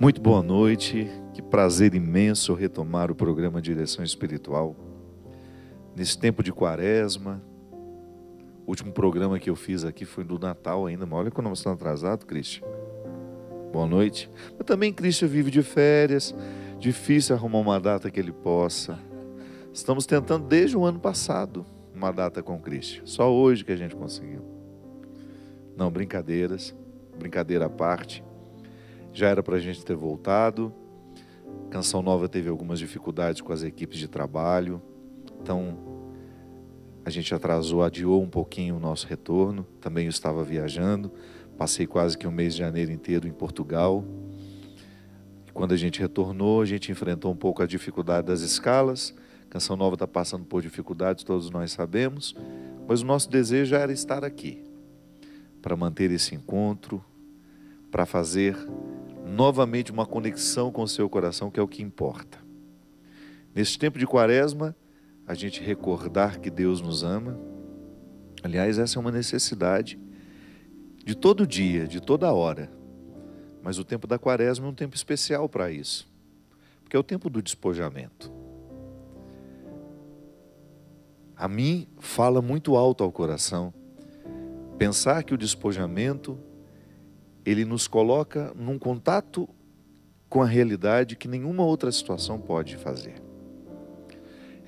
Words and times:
Muito 0.00 0.18
boa 0.18 0.42
noite, 0.42 1.10
que 1.34 1.42
prazer 1.42 1.94
imenso 1.94 2.54
retomar 2.54 3.10
o 3.10 3.14
programa 3.14 3.60
Direção 3.60 4.02
Espiritual. 4.02 4.74
Nesse 5.94 6.18
tempo 6.18 6.42
de 6.42 6.50
quaresma, 6.50 7.42
o 8.66 8.70
último 8.70 8.92
programa 8.92 9.38
que 9.38 9.50
eu 9.50 9.54
fiz 9.54 9.84
aqui 9.84 10.06
foi 10.06 10.24
do 10.24 10.38
Natal 10.38 10.86
ainda, 10.86 11.04
mas 11.04 11.18
olha 11.18 11.30
como 11.30 11.50
nós 11.50 11.58
estamos 11.58 11.78
atrasados, 11.78 12.24
Cristian. 12.24 12.66
Boa 13.70 13.86
noite. 13.86 14.30
Mas 14.56 14.66
também 14.66 14.90
Cristian 14.90 15.28
vive 15.28 15.50
de 15.50 15.62
férias, 15.62 16.34
difícil 16.78 17.36
arrumar 17.36 17.58
uma 17.58 17.78
data 17.78 18.10
que 18.10 18.18
ele 18.18 18.32
possa. 18.32 18.98
Estamos 19.70 20.06
tentando 20.06 20.46
desde 20.46 20.78
o 20.78 20.84
ano 20.86 20.98
passado 20.98 21.62
uma 21.94 22.10
data 22.10 22.42
com 22.42 22.58
Cristian, 22.58 23.04
só 23.04 23.30
hoje 23.30 23.62
que 23.62 23.72
a 23.72 23.76
gente 23.76 23.94
conseguiu. 23.94 24.40
Não, 25.76 25.90
brincadeiras, 25.90 26.74
brincadeira 27.18 27.66
à 27.66 27.68
parte. 27.68 28.24
Já 29.12 29.28
era 29.28 29.42
para 29.42 29.56
a 29.56 29.60
gente 29.60 29.84
ter 29.84 29.96
voltado. 29.96 30.72
Canção 31.70 32.02
Nova 32.02 32.28
teve 32.28 32.48
algumas 32.48 32.78
dificuldades 32.78 33.40
com 33.40 33.52
as 33.52 33.62
equipes 33.62 33.98
de 33.98 34.08
trabalho, 34.08 34.82
então 35.40 35.78
a 37.04 37.10
gente 37.10 37.34
atrasou, 37.34 37.82
adiou 37.82 38.22
um 38.22 38.28
pouquinho 38.28 38.76
o 38.76 38.80
nosso 38.80 39.06
retorno. 39.06 39.64
Também 39.80 40.04
eu 40.06 40.10
estava 40.10 40.42
viajando, 40.42 41.12
passei 41.56 41.86
quase 41.86 42.18
que 42.18 42.26
um 42.26 42.30
mês 42.30 42.54
de 42.54 42.60
janeiro 42.60 42.90
inteiro 42.92 43.28
em 43.28 43.32
Portugal. 43.32 44.04
Quando 45.54 45.72
a 45.72 45.76
gente 45.76 46.00
retornou, 46.00 46.60
a 46.60 46.64
gente 46.64 46.90
enfrentou 46.90 47.32
um 47.32 47.36
pouco 47.36 47.62
a 47.62 47.66
dificuldade 47.66 48.26
das 48.26 48.40
escalas. 48.40 49.14
Canção 49.48 49.76
Nova 49.76 49.94
está 49.94 50.06
passando 50.06 50.44
por 50.44 50.62
dificuldades, 50.62 51.24
todos 51.24 51.50
nós 51.50 51.72
sabemos, 51.72 52.36
mas 52.86 53.02
o 53.02 53.06
nosso 53.06 53.28
desejo 53.28 53.74
era 53.74 53.92
estar 53.92 54.24
aqui 54.24 54.62
para 55.60 55.76
manter 55.76 56.10
esse 56.10 56.34
encontro, 56.34 57.04
para 57.90 58.06
fazer 58.06 58.56
novamente 59.30 59.92
uma 59.92 60.04
conexão 60.04 60.72
com 60.72 60.82
o 60.82 60.88
seu 60.88 61.08
coração, 61.08 61.50
que 61.50 61.60
é 61.60 61.62
o 61.62 61.68
que 61.68 61.82
importa. 61.82 62.38
Nesse 63.54 63.78
tempo 63.78 63.98
de 63.98 64.06
quaresma, 64.06 64.76
a 65.26 65.34
gente 65.34 65.62
recordar 65.62 66.40
que 66.40 66.50
Deus 66.50 66.80
nos 66.80 67.04
ama. 67.04 67.38
Aliás, 68.42 68.78
essa 68.78 68.98
é 68.98 69.00
uma 69.00 69.12
necessidade 69.12 69.98
de 71.04 71.14
todo 71.14 71.46
dia, 71.46 71.86
de 71.86 72.00
toda 72.00 72.32
hora. 72.32 72.70
Mas 73.62 73.78
o 73.78 73.84
tempo 73.84 74.06
da 74.06 74.18
quaresma 74.18 74.66
é 74.66 74.70
um 74.70 74.74
tempo 74.74 74.96
especial 74.96 75.48
para 75.48 75.70
isso, 75.70 76.10
porque 76.82 76.96
é 76.96 76.98
o 76.98 77.04
tempo 77.04 77.30
do 77.30 77.40
despojamento. 77.40 78.32
A 81.36 81.46
mim 81.46 81.86
fala 81.98 82.42
muito 82.42 82.76
alto 82.76 83.04
ao 83.04 83.12
coração 83.12 83.72
pensar 84.76 85.22
que 85.22 85.34
o 85.34 85.38
despojamento 85.38 86.38
ele 87.44 87.64
nos 87.64 87.88
coloca 87.88 88.52
num 88.54 88.78
contato 88.78 89.48
com 90.28 90.42
a 90.42 90.46
realidade 90.46 91.16
que 91.16 91.26
nenhuma 91.26 91.64
outra 91.64 91.90
situação 91.90 92.38
pode 92.38 92.76
fazer. 92.76 93.20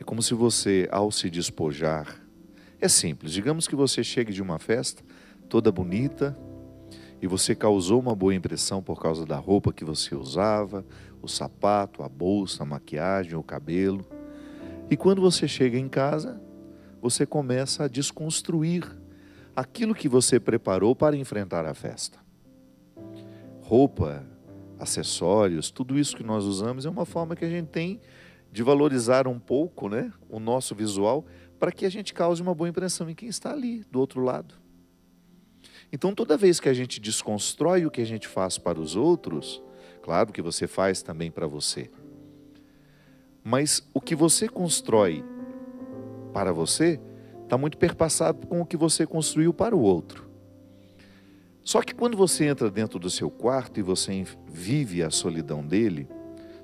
É 0.01 0.05
como 0.05 0.23
se 0.23 0.35
você, 0.35 0.89
ao 0.91 1.11
se 1.13 1.31
despojar, 1.31 2.21
é 2.81 2.89
simples. 2.89 3.33
Digamos 3.33 3.69
que 3.69 3.77
você 3.77 4.03
chegue 4.03 4.33
de 4.33 4.43
uma 4.43 4.59
festa 4.59 5.05
toda 5.49 5.71
bonita 5.71 6.37
e 7.21 7.27
você 7.29 7.55
causou 7.55 8.01
uma 8.01 8.17
boa 8.17 8.35
impressão 8.35 8.83
por 8.83 9.01
causa 9.01 9.25
da 9.25 9.37
roupa 9.37 9.73
que 9.73 9.85
você 9.85 10.15
usava, 10.15 10.85
o 11.21 11.29
sapato, 11.29 12.03
a 12.03 12.09
bolsa, 12.09 12.65
a 12.65 12.67
maquiagem, 12.67 13.37
o 13.37 13.43
cabelo. 13.43 14.05
E 14.91 14.97
quando 14.97 15.21
você 15.21 15.47
chega 15.47 15.79
em 15.79 15.89
casa, 15.89 16.41
você 17.01 17.25
começa 17.25 17.85
a 17.85 17.89
desconstruir 17.89 18.85
aquilo 19.55 19.95
que 19.95 20.09
você 20.09 20.41
preparou 20.41 20.97
para 20.97 21.17
enfrentar 21.17 21.65
a 21.65 21.75
festa 21.75 22.22
roupa, 23.73 24.23
acessórios, 24.79 25.71
tudo 25.71 25.99
isso 25.99 26.15
que 26.15 26.23
nós 26.23 26.45
usamos 26.45 26.85
é 26.85 26.91
uma 26.91 27.07
forma 27.07 27.35
que 27.35 27.43
a 27.43 27.49
gente 27.49 27.69
tem 27.69 28.03
de 28.53 28.63
valorizar 28.63 29.27
um 29.27 29.39
pouco 29.39 29.89
né, 29.89 30.13
o 30.29 30.39
nosso 30.39 30.75
visual 30.75 31.25
para 31.59 31.73
que 31.73 31.87
a 31.87 31.91
gente 31.91 32.13
cause 32.13 32.43
uma 32.43 32.55
boa 32.55 32.69
impressão 32.69 33.09
em 33.09 33.15
quem 33.15 33.31
está 33.31 33.51
ali, 33.51 33.83
do 33.91 33.99
outro 33.99 34.21
lado. 34.21 34.57
Então, 35.91 36.15
toda 36.15 36.37
vez 36.37 36.61
que 36.61 36.69
a 36.69 36.75
gente 36.75 37.01
desconstrói 37.01 37.87
o 37.87 37.91
que 37.91 38.03
a 38.03 38.05
gente 38.05 38.29
faz 38.29 38.59
para 38.59 38.79
os 38.79 38.95
outros, 38.95 39.63
claro 40.03 40.35
que 40.35 40.43
você 40.43 40.67
faz 40.67 41.01
também 41.01 41.31
para 41.31 41.47
você, 41.47 41.91
mas 43.43 43.89
o 43.95 44.03
que 44.03 44.15
você 44.15 44.51
constrói 44.51 45.25
para 46.31 46.53
você 46.53 47.01
está 47.43 47.57
muito 47.57 47.79
perpassado 47.79 48.47
com 48.47 48.61
o 48.61 48.67
que 48.67 48.77
você 48.77 49.07
construiu 49.07 49.55
para 49.55 49.75
o 49.75 49.81
outro. 49.81 50.32
Só 51.65 51.81
que 51.81 51.95
quando 51.95 52.17
você 52.17 52.47
entra 52.47 52.71
dentro 52.71 52.99
do 52.99 53.09
seu 53.09 53.31
quarto 53.31 53.79
e 53.79 53.83
você 53.83 54.25
vive 54.51 55.03
a 55.03 55.11
solidão 55.11 55.65
dele, 55.65 56.09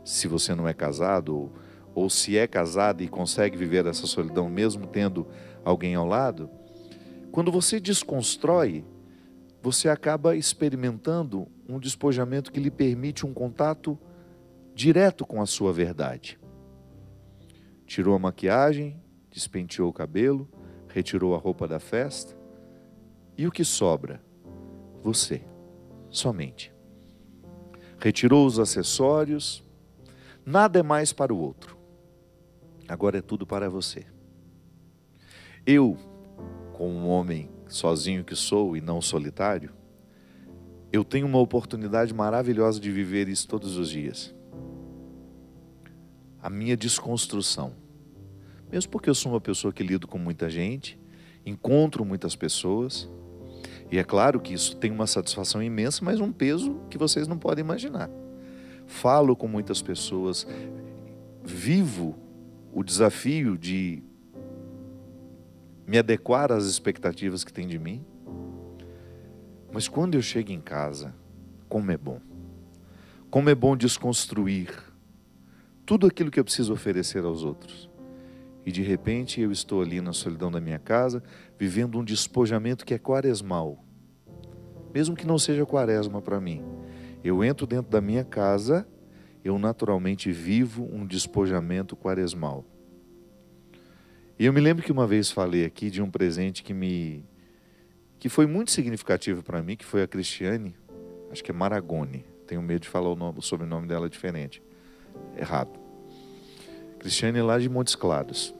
se 0.04 0.26
você 0.26 0.54
não 0.54 0.66
é 0.66 0.75
casado, 0.75 1.36
ou, 1.36 1.53
ou 1.94 2.10
se 2.10 2.36
é 2.36 2.47
casado 2.47 3.03
e 3.03 3.09
consegue 3.09 3.56
viver 3.56 3.86
essa 3.86 4.06
solidão 4.06 4.48
mesmo 4.48 4.86
tendo 4.86 5.26
alguém 5.64 5.94
ao 5.94 6.06
lado, 6.06 6.50
quando 7.31 7.53
você 7.53 7.78
desconstrói, 7.78 8.84
você 9.62 9.88
acaba 9.88 10.34
experimentando 10.34 11.47
um 11.69 11.78
despojamento 11.78 12.50
que 12.50 12.60
lhe 12.60 12.70
permite 12.70 13.26
um 13.26 13.34
contato 13.34 13.98
direto 14.75 15.26
com 15.26 15.42
a 15.42 15.47
sua 15.47 15.72
verdade. 15.72 16.38
Tirou 17.86 18.15
a 18.15 18.19
maquiagem, 18.19 19.00
despenteou 19.30 19.91
o 19.91 19.92
cabelo, 19.92 20.48
retirou 20.88 21.34
a 21.34 21.38
roupa 21.38 21.69
da 21.69 21.78
festa, 21.78 22.36
e 23.36 23.47
o 23.47 23.53
que 23.53 23.65
sobra? 23.65 24.28
Você, 25.03 25.42
somente. 26.10 26.72
Retirou 27.98 28.47
os 28.47 28.59
acessórios, 28.59 29.64
nada 30.44 30.78
é 30.78 30.82
mais 30.82 31.12
para 31.12 31.32
o 31.32 31.38
outro. 31.38 31.76
Agora 32.88 33.19
é 33.19 33.22
tudo 33.22 33.47
para 33.47 33.69
você. 33.69 34.06
Eu, 35.66 35.97
como 36.72 36.94
um 36.94 37.09
homem 37.09 37.50
sozinho 37.66 38.25
que 38.25 38.34
sou 38.34 38.76
e 38.76 38.81
não 38.81 39.03
solitário, 39.03 39.72
eu 40.91 41.04
tenho 41.04 41.26
uma 41.26 41.38
oportunidade 41.38 42.15
maravilhosa 42.15 42.80
de 42.80 42.91
viver 42.91 43.28
isso 43.28 43.47
todos 43.47 43.76
os 43.76 43.91
dias. 43.91 44.34
A 46.41 46.48
minha 46.48 46.76
desconstrução. 46.76 47.75
Mesmo 48.70 48.91
porque 48.91 49.10
eu 49.10 49.15
sou 49.15 49.32
uma 49.32 49.41
pessoa 49.41 49.72
que 49.72 49.82
lido 49.82 50.06
com 50.06 50.19
muita 50.19 50.48
gente, 50.48 50.98
encontro 51.44 52.04
muitas 52.04 52.34
pessoas, 52.34 53.10
e 53.91 53.99
é 53.99 54.04
claro 54.04 54.41
que 54.41 54.53
isso 54.53 54.76
tem 54.76 54.91
uma 54.91 55.06
satisfação 55.06 55.62
imensa, 55.62 56.04
mas 56.04 56.21
um 56.21 56.31
peso 56.31 56.78
que 56.91 56.99
vocês 56.99 57.26
não 57.26 57.38
podem 57.38 57.65
imaginar. 57.65 58.10
Falo 58.87 59.34
com 59.34 59.49
muitas 59.49 59.81
pessoas, 59.81 60.47
vivo 61.43 62.16
o 62.72 62.84
desafio 62.84 63.56
de 63.56 64.03
me 65.87 65.98
adequar 65.98 66.53
às 66.53 66.65
expectativas 66.65 67.44
que 67.44 67.53
têm 67.53 67.66
de 67.66 67.78
mim. 67.78 68.04
Mas 69.72 69.88
quando 69.88 70.15
eu 70.15 70.22
chego 70.22 70.53
em 70.53 70.60
casa, 70.60 71.15
como 71.69 71.91
é 71.91 71.97
bom. 71.97 72.21
Como 73.31 73.48
é 73.48 73.54
bom 73.54 73.77
desconstruir 73.77 74.71
tudo 75.84 76.06
aquilo 76.06 76.31
que 76.31 76.38
eu 76.38 76.44
preciso 76.44 76.75
oferecer 76.75 77.25
aos 77.25 77.43
outros. 77.43 77.88
E 78.68 78.70
de 78.70 78.82
repente 78.82 79.40
eu 79.40 79.50
estou 79.50 79.80
ali 79.80 79.98
na 79.98 80.12
solidão 80.12 80.50
da 80.50 80.60
minha 80.60 80.78
casa, 80.78 81.22
vivendo 81.58 81.98
um 81.98 82.04
despojamento 82.04 82.84
que 82.84 82.92
é 82.92 82.98
quaresmal. 82.98 83.82
Mesmo 84.92 85.16
que 85.16 85.26
não 85.26 85.38
seja 85.38 85.64
quaresma 85.64 86.20
para 86.20 86.38
mim. 86.38 86.62
Eu 87.24 87.42
entro 87.42 87.66
dentro 87.66 87.90
da 87.90 87.98
minha 87.98 88.22
casa, 88.24 88.86
eu 89.42 89.58
naturalmente 89.58 90.30
vivo 90.30 90.86
um 90.92 91.06
despojamento 91.06 91.96
quaresmal. 91.96 92.62
E 94.38 94.44
eu 94.44 94.52
me 94.52 94.60
lembro 94.60 94.84
que 94.84 94.92
uma 94.92 95.06
vez 95.06 95.30
falei 95.30 95.64
aqui 95.64 95.88
de 95.88 96.02
um 96.02 96.10
presente 96.10 96.62
que 96.62 96.74
me 96.74 97.24
que 98.18 98.28
foi 98.28 98.46
muito 98.46 98.70
significativo 98.70 99.42
para 99.42 99.62
mim, 99.62 99.76
que 99.76 99.84
foi 99.86 100.02
a 100.02 100.06
Cristiane, 100.06 100.76
acho 101.30 101.42
que 101.42 101.50
é 101.50 101.54
Maragone. 101.54 102.22
Tenho 102.46 102.60
medo 102.60 102.82
de 102.82 102.88
falar 102.88 103.08
o, 103.08 103.16
nome, 103.16 103.38
o 103.38 103.42
sobrenome 103.42 103.88
dela 103.88 104.10
diferente. 104.10 104.62
Errado. 105.38 105.80
Cristiane 106.98 107.41
lá 107.41 107.59
de 107.59 107.66
Montes 107.71 107.94
Claros. 107.94 108.58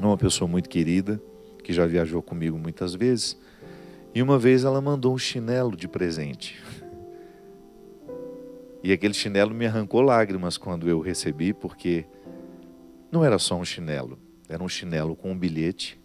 É 0.00 0.04
uma 0.04 0.18
pessoa 0.18 0.48
muito 0.48 0.68
querida, 0.68 1.20
que 1.62 1.72
já 1.72 1.86
viajou 1.86 2.22
comigo 2.22 2.58
muitas 2.58 2.94
vezes. 2.94 3.38
E 4.14 4.22
uma 4.22 4.38
vez 4.38 4.64
ela 4.64 4.80
mandou 4.80 5.14
um 5.14 5.18
chinelo 5.18 5.76
de 5.76 5.88
presente. 5.88 6.62
E 8.82 8.92
aquele 8.92 9.14
chinelo 9.14 9.54
me 9.54 9.66
arrancou 9.66 10.02
lágrimas 10.02 10.58
quando 10.58 10.88
eu 10.88 11.00
recebi, 11.00 11.54
porque 11.54 12.04
não 13.10 13.24
era 13.24 13.38
só 13.38 13.56
um 13.56 13.64
chinelo, 13.64 14.18
era 14.48 14.62
um 14.62 14.68
chinelo 14.68 15.16
com 15.16 15.32
um 15.32 15.38
bilhete 15.38 15.98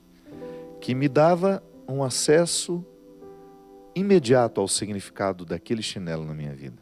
que 0.80 0.96
me 0.96 1.10
dava 1.10 1.62
um 1.88 2.04
acesso 2.04 2.86
imediato 3.94 4.62
ao 4.62 4.68
significado 4.68 5.44
daquele 5.44 5.82
chinelo 5.82 6.24
na 6.24 6.34
minha 6.34 6.54
vida. 6.54 6.82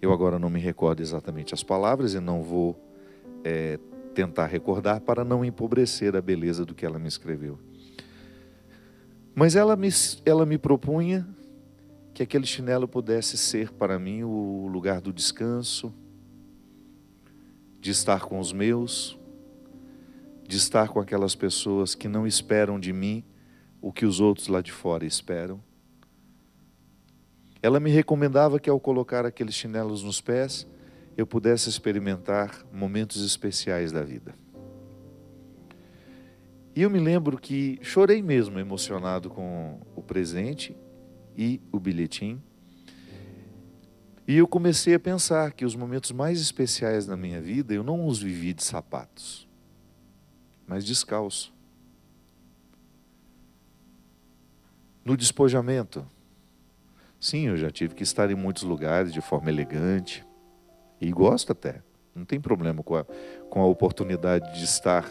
Eu 0.00 0.12
agora 0.12 0.38
não 0.38 0.48
me 0.48 0.60
recordo 0.60 1.00
exatamente 1.00 1.52
as 1.52 1.62
palavras 1.62 2.14
e 2.14 2.20
não 2.20 2.42
vou 2.42 2.78
é, 3.42 3.78
tentar 4.16 4.46
recordar 4.46 5.02
para 5.02 5.22
não 5.22 5.44
empobrecer 5.44 6.16
a 6.16 6.22
beleza 6.22 6.64
do 6.64 6.74
que 6.74 6.86
ela 6.86 6.98
me 6.98 7.06
escreveu. 7.06 7.58
Mas 9.34 9.54
ela 9.54 9.76
me, 9.76 9.90
ela 10.24 10.46
me 10.46 10.56
propunha 10.56 11.28
que 12.14 12.22
aquele 12.22 12.46
chinelo 12.46 12.88
pudesse 12.88 13.36
ser 13.36 13.70
para 13.70 13.98
mim 13.98 14.22
o 14.22 14.66
lugar 14.72 15.02
do 15.02 15.12
descanso, 15.12 15.92
de 17.78 17.90
estar 17.90 18.20
com 18.20 18.40
os 18.40 18.54
meus, 18.54 19.18
de 20.48 20.56
estar 20.56 20.88
com 20.88 20.98
aquelas 20.98 21.34
pessoas 21.34 21.94
que 21.94 22.08
não 22.08 22.26
esperam 22.26 22.80
de 22.80 22.94
mim 22.94 23.22
o 23.82 23.92
que 23.92 24.06
os 24.06 24.18
outros 24.18 24.48
lá 24.48 24.62
de 24.62 24.72
fora 24.72 25.04
esperam. 25.04 25.62
Ela 27.62 27.78
me 27.78 27.90
recomendava 27.90 28.58
que 28.58 28.70
ao 28.70 28.80
colocar 28.80 29.26
aqueles 29.26 29.54
chinelos 29.54 30.02
nos 30.02 30.22
pés, 30.22 30.66
eu 31.16 31.26
pudesse 31.26 31.68
experimentar 31.68 32.64
momentos 32.72 33.24
especiais 33.24 33.90
da 33.90 34.02
vida. 34.02 34.34
E 36.74 36.82
eu 36.82 36.90
me 36.90 37.00
lembro 37.00 37.38
que 37.38 37.78
chorei 37.80 38.20
mesmo 38.20 38.58
emocionado 38.58 39.30
com 39.30 39.80
o 39.94 40.02
presente 40.02 40.76
e 41.34 41.58
o 41.72 41.80
bilhetim. 41.80 42.38
E 44.28 44.36
eu 44.36 44.46
comecei 44.46 44.92
a 44.92 45.00
pensar 45.00 45.52
que 45.52 45.64
os 45.64 45.74
momentos 45.74 46.12
mais 46.12 46.38
especiais 46.38 47.06
da 47.06 47.16
minha 47.16 47.40
vida 47.40 47.72
eu 47.72 47.82
não 47.82 48.06
os 48.06 48.20
vivi 48.20 48.52
de 48.52 48.62
sapatos, 48.62 49.48
mas 50.66 50.84
descalço. 50.84 51.54
No 55.02 55.16
despojamento. 55.16 56.06
Sim, 57.18 57.46
eu 57.46 57.56
já 57.56 57.70
tive 57.70 57.94
que 57.94 58.02
estar 58.02 58.30
em 58.30 58.34
muitos 58.34 58.64
lugares 58.64 59.12
de 59.12 59.22
forma 59.22 59.48
elegante. 59.48 60.25
E 61.00 61.10
gosto 61.10 61.52
até. 61.52 61.82
Não 62.14 62.24
tem 62.24 62.40
problema 62.40 62.82
com 62.82 62.96
a, 62.96 63.04
com 63.50 63.60
a 63.60 63.66
oportunidade 63.66 64.58
de 64.58 64.64
estar 64.64 65.06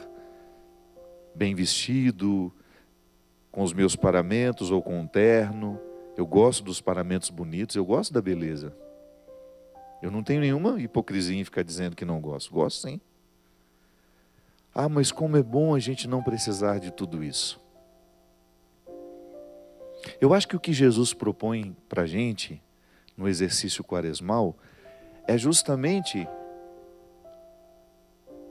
bem 1.36 1.54
vestido, 1.54 2.52
com 3.52 3.64
os 3.64 3.74
meus 3.74 3.96
paramentos 3.96 4.72
ou 4.72 4.82
com 4.82 5.00
um 5.00 5.08
terno. 5.08 5.80
Eu 6.18 6.26
gosto 6.26 6.64
dos 6.64 6.82
paramentos 6.82 7.30
bonitos, 7.30 7.76
eu 7.76 7.86
gosto 7.86 8.14
da 8.14 8.22
beleza. 8.22 8.76
Eu 10.02 10.10
não 10.12 10.24
tenho 10.24 10.42
nenhuma 10.42 10.80
hipocrisia 10.82 11.40
em 11.40 11.44
ficar 11.44 11.64
dizendo 11.64 11.96
que 11.96 12.06
não 12.06 12.20
gosto. 12.20 12.52
Gosto 12.52 12.88
sim. 12.88 13.00
Ah, 14.74 14.90
mas 14.90 15.12
como 15.12 15.38
é 15.38 15.44
bom 15.44 15.74
a 15.74 15.80
gente 15.80 16.08
não 16.08 16.22
precisar 16.22 16.80
de 16.80 16.92
tudo 16.92 17.24
isso. 17.24 17.62
Eu 20.20 20.34
acho 20.34 20.48
que 20.48 20.56
o 20.56 20.60
que 20.60 20.74
Jesus 20.74 21.14
propõe 21.14 21.76
para 21.88 22.04
a 22.04 22.06
gente 22.06 22.62
no 23.16 23.28
exercício 23.28 23.84
quaresmal 23.84 24.56
é 25.28 25.38
justamente 25.38 26.28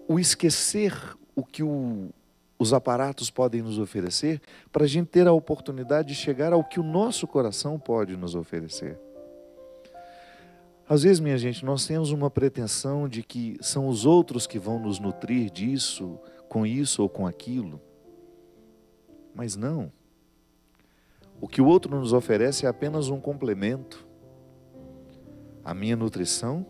o 0.08 0.18
esquecer 0.18 0.92
o 1.34 1.44
que 1.44 1.62
o, 1.62 2.10
os 2.58 2.72
aparatos 2.72 3.30
podem 3.30 3.62
nos 3.62 3.78
oferecer, 3.78 4.40
para 4.70 4.84
a 4.84 4.86
gente 4.86 5.08
ter 5.08 5.26
a 5.26 5.32
oportunidade 5.32 6.08
de 6.08 6.14
chegar 6.14 6.52
ao 6.52 6.64
que 6.64 6.78
o 6.78 6.82
nosso 6.82 7.26
coração 7.26 7.78
pode 7.78 8.16
nos 8.16 8.34
oferecer. 8.34 8.98
Às 10.88 11.02
vezes, 11.02 11.18
minha 11.18 11.38
gente, 11.38 11.64
nós 11.64 11.86
temos 11.86 12.10
uma 12.10 12.30
pretensão 12.30 13.08
de 13.08 13.22
que 13.22 13.56
são 13.60 13.88
os 13.88 14.04
outros 14.04 14.46
que 14.46 14.58
vão 14.58 14.78
nos 14.78 15.00
nutrir 15.00 15.50
disso, 15.50 16.18
com 16.48 16.66
isso 16.66 17.02
ou 17.02 17.08
com 17.08 17.26
aquilo. 17.26 17.80
Mas 19.34 19.56
não. 19.56 19.90
O 21.40 21.48
que 21.48 21.60
o 21.60 21.66
outro 21.66 21.98
nos 21.98 22.12
oferece 22.12 22.66
é 22.66 22.68
apenas 22.68 23.08
um 23.08 23.18
complemento. 23.18 24.03
A 25.64 25.72
minha 25.72 25.96
nutrição 25.96 26.66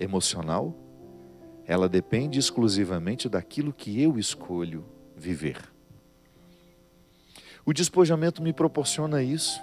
emocional 0.00 0.74
ela 1.66 1.88
depende 1.88 2.38
exclusivamente 2.38 3.28
daquilo 3.28 3.72
que 3.72 4.02
eu 4.02 4.18
escolho 4.18 4.84
viver. 5.16 5.58
O 7.64 7.72
despojamento 7.72 8.42
me 8.42 8.52
proporciona 8.52 9.22
isso, 9.22 9.58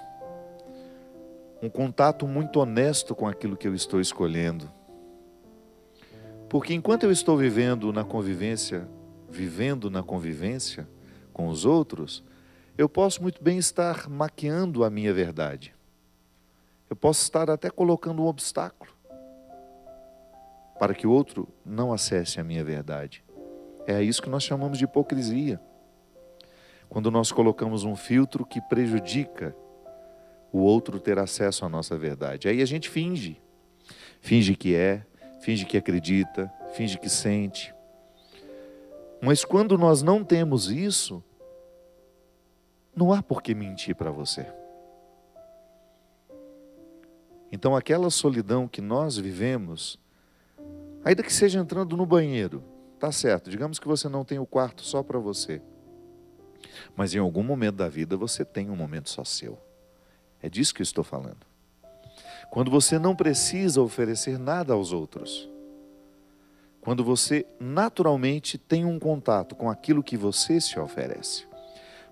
um 1.62 1.70
contato 1.70 2.26
muito 2.26 2.58
honesto 2.58 3.14
com 3.14 3.28
aquilo 3.28 3.56
que 3.56 3.68
eu 3.68 3.74
estou 3.74 4.00
escolhendo. 4.00 4.68
Porque 6.48 6.74
enquanto 6.74 7.04
eu 7.04 7.12
estou 7.12 7.36
vivendo 7.36 7.92
na 7.92 8.02
convivência, 8.02 8.88
vivendo 9.30 9.88
na 9.88 10.02
convivência 10.02 10.88
com 11.32 11.46
os 11.48 11.64
outros, 11.64 12.24
eu 12.76 12.88
posso 12.88 13.22
muito 13.22 13.42
bem 13.42 13.58
estar 13.58 14.08
maquiando 14.08 14.82
a 14.82 14.90
minha 14.90 15.14
verdade. 15.14 15.72
Eu 16.92 16.96
posso 16.96 17.22
estar 17.22 17.48
até 17.48 17.70
colocando 17.70 18.22
um 18.22 18.26
obstáculo 18.26 18.92
para 20.78 20.92
que 20.92 21.06
o 21.06 21.10
outro 21.10 21.48
não 21.64 21.90
acesse 21.90 22.38
a 22.38 22.44
minha 22.44 22.62
verdade. 22.62 23.24
É 23.86 24.02
isso 24.02 24.20
que 24.20 24.28
nós 24.28 24.42
chamamos 24.42 24.76
de 24.76 24.84
hipocrisia. 24.84 25.58
Quando 26.90 27.10
nós 27.10 27.32
colocamos 27.32 27.82
um 27.84 27.96
filtro 27.96 28.44
que 28.44 28.60
prejudica 28.60 29.56
o 30.52 30.58
outro 30.58 31.00
ter 31.00 31.18
acesso 31.18 31.64
à 31.64 31.68
nossa 31.70 31.96
verdade. 31.96 32.46
Aí 32.46 32.60
a 32.60 32.66
gente 32.66 32.90
finge. 32.90 33.40
Finge 34.20 34.54
que 34.54 34.74
é, 34.74 35.02
finge 35.40 35.64
que 35.64 35.78
acredita, 35.78 36.52
finge 36.74 36.98
que 36.98 37.08
sente. 37.08 37.74
Mas 39.18 39.46
quando 39.46 39.78
nós 39.78 40.02
não 40.02 40.22
temos 40.22 40.70
isso, 40.70 41.24
não 42.94 43.14
há 43.14 43.22
por 43.22 43.42
que 43.42 43.54
mentir 43.54 43.96
para 43.96 44.10
você. 44.10 44.46
Então, 47.52 47.76
aquela 47.76 48.10
solidão 48.10 48.66
que 48.66 48.80
nós 48.80 49.16
vivemos 49.16 50.00
Ainda 51.04 51.22
que 51.22 51.32
seja 51.32 51.58
entrando 51.58 51.96
no 51.96 52.06
banheiro, 52.06 52.62
tá 52.98 53.10
certo. 53.10 53.50
Digamos 53.50 53.78
que 53.78 53.88
você 53.88 54.08
não 54.08 54.24
tem 54.24 54.38
o 54.38 54.46
quarto 54.46 54.82
só 54.82 55.02
para 55.02 55.18
você. 55.18 55.60
Mas 56.94 57.12
em 57.12 57.18
algum 57.18 57.42
momento 57.42 57.76
da 57.76 57.88
vida 57.88 58.16
você 58.16 58.44
tem 58.44 58.70
um 58.70 58.76
momento 58.76 59.10
só 59.10 59.24
seu. 59.24 59.58
É 60.40 60.48
disso 60.48 60.72
que 60.74 60.80
eu 60.80 60.84
estou 60.84 61.02
falando. 61.02 61.44
Quando 62.50 62.70
você 62.70 62.98
não 62.98 63.16
precisa 63.16 63.82
oferecer 63.82 64.38
nada 64.38 64.74
aos 64.74 64.92
outros. 64.92 65.48
Quando 66.80 67.02
você 67.02 67.44
naturalmente 67.58 68.56
tem 68.56 68.84
um 68.84 68.98
contato 68.98 69.56
com 69.56 69.68
aquilo 69.68 70.02
que 70.02 70.16
você 70.16 70.60
se 70.60 70.78
oferece. 70.78 71.46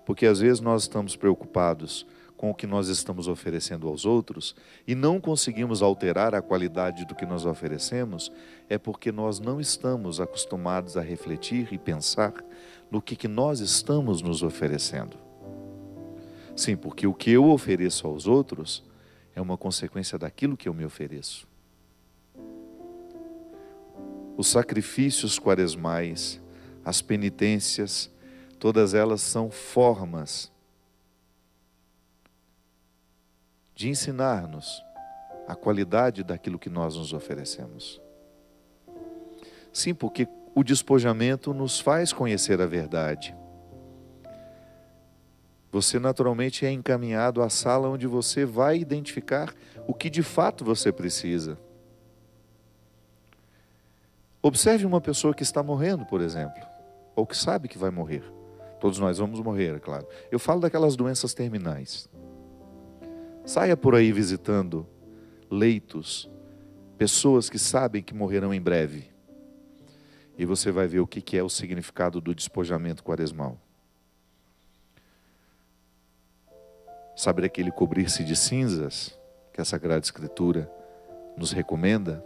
Porque 0.05 0.25
às 0.25 0.39
vezes 0.39 0.59
nós 0.59 0.83
estamos 0.83 1.15
preocupados 1.15 2.05
com 2.41 2.49
o 2.49 2.55
que 2.55 2.65
nós 2.65 2.87
estamos 2.87 3.27
oferecendo 3.27 3.87
aos 3.87 4.03
outros 4.03 4.55
e 4.87 4.95
não 4.95 5.21
conseguimos 5.21 5.83
alterar 5.83 6.33
a 6.33 6.41
qualidade 6.41 7.05
do 7.05 7.13
que 7.13 7.23
nós 7.23 7.45
oferecemos, 7.45 8.31
é 8.67 8.79
porque 8.79 9.11
nós 9.11 9.39
não 9.39 9.61
estamos 9.61 10.19
acostumados 10.19 10.97
a 10.97 11.01
refletir 11.01 11.71
e 11.71 11.77
pensar 11.77 12.33
no 12.89 12.99
que, 12.99 13.15
que 13.15 13.27
nós 13.27 13.59
estamos 13.59 14.23
nos 14.23 14.41
oferecendo. 14.41 15.17
Sim, 16.55 16.75
porque 16.75 17.05
o 17.05 17.13
que 17.13 17.29
eu 17.29 17.47
ofereço 17.47 18.07
aos 18.07 18.25
outros 18.25 18.83
é 19.35 19.39
uma 19.39 19.55
consequência 19.55 20.17
daquilo 20.17 20.57
que 20.57 20.67
eu 20.67 20.73
me 20.73 20.83
ofereço. 20.83 21.47
Os 24.35 24.47
sacrifícios 24.47 25.37
quaresmais, 25.37 26.41
as 26.83 27.03
penitências, 27.03 28.09
todas 28.57 28.95
elas 28.95 29.21
são 29.21 29.51
formas 29.51 30.50
de 33.75 33.89
ensinar-nos 33.89 34.83
a 35.47 35.55
qualidade 35.55 36.23
daquilo 36.23 36.59
que 36.59 36.69
nós 36.69 36.95
nos 36.95 37.13
oferecemos. 37.13 38.01
Sim, 39.73 39.93
porque 39.93 40.27
o 40.53 40.63
despojamento 40.63 41.53
nos 41.53 41.79
faz 41.79 42.11
conhecer 42.11 42.61
a 42.61 42.65
verdade. 42.65 43.35
Você 45.71 45.99
naturalmente 45.99 46.65
é 46.65 46.71
encaminhado 46.71 47.41
à 47.41 47.49
sala 47.49 47.87
onde 47.89 48.05
você 48.05 48.43
vai 48.43 48.77
identificar 48.77 49.53
o 49.87 49.93
que 49.93 50.09
de 50.09 50.21
fato 50.21 50.65
você 50.65 50.91
precisa. 50.91 51.57
Observe 54.41 54.85
uma 54.85 54.99
pessoa 54.99 55.33
que 55.33 55.43
está 55.43 55.63
morrendo, 55.63 56.05
por 56.05 56.19
exemplo, 56.19 56.61
ou 57.15 57.25
que 57.25 57.37
sabe 57.37 57.69
que 57.69 57.77
vai 57.77 57.91
morrer. 57.91 58.23
Todos 58.79 58.99
nós 58.99 59.19
vamos 59.19 59.39
morrer, 59.39 59.75
é 59.75 59.79
claro. 59.79 60.07
Eu 60.31 60.39
falo 60.39 60.59
daquelas 60.59 60.95
doenças 60.95 61.33
terminais. 61.33 62.09
Saia 63.45 63.75
por 63.75 63.95
aí 63.95 64.11
visitando 64.11 64.87
leitos, 65.49 66.29
pessoas 66.97 67.49
que 67.49 67.57
sabem 67.57 68.03
que 68.03 68.13
morrerão 68.13 68.53
em 68.53 68.61
breve. 68.61 69.09
E 70.37 70.45
você 70.45 70.71
vai 70.71 70.87
ver 70.87 70.99
o 70.99 71.07
que 71.07 71.37
é 71.37 71.43
o 71.43 71.49
significado 71.49 72.21
do 72.21 72.35
despojamento 72.35 73.03
quaresmal. 73.03 73.59
Sabe 77.15 77.43
aquele 77.45 77.71
cobrir-se 77.71 78.23
de 78.23 78.35
cinzas 78.35 79.19
que 79.51 79.59
a 79.59 79.65
Sagrada 79.65 80.03
Escritura 80.03 80.71
nos 81.35 81.51
recomenda? 81.51 82.23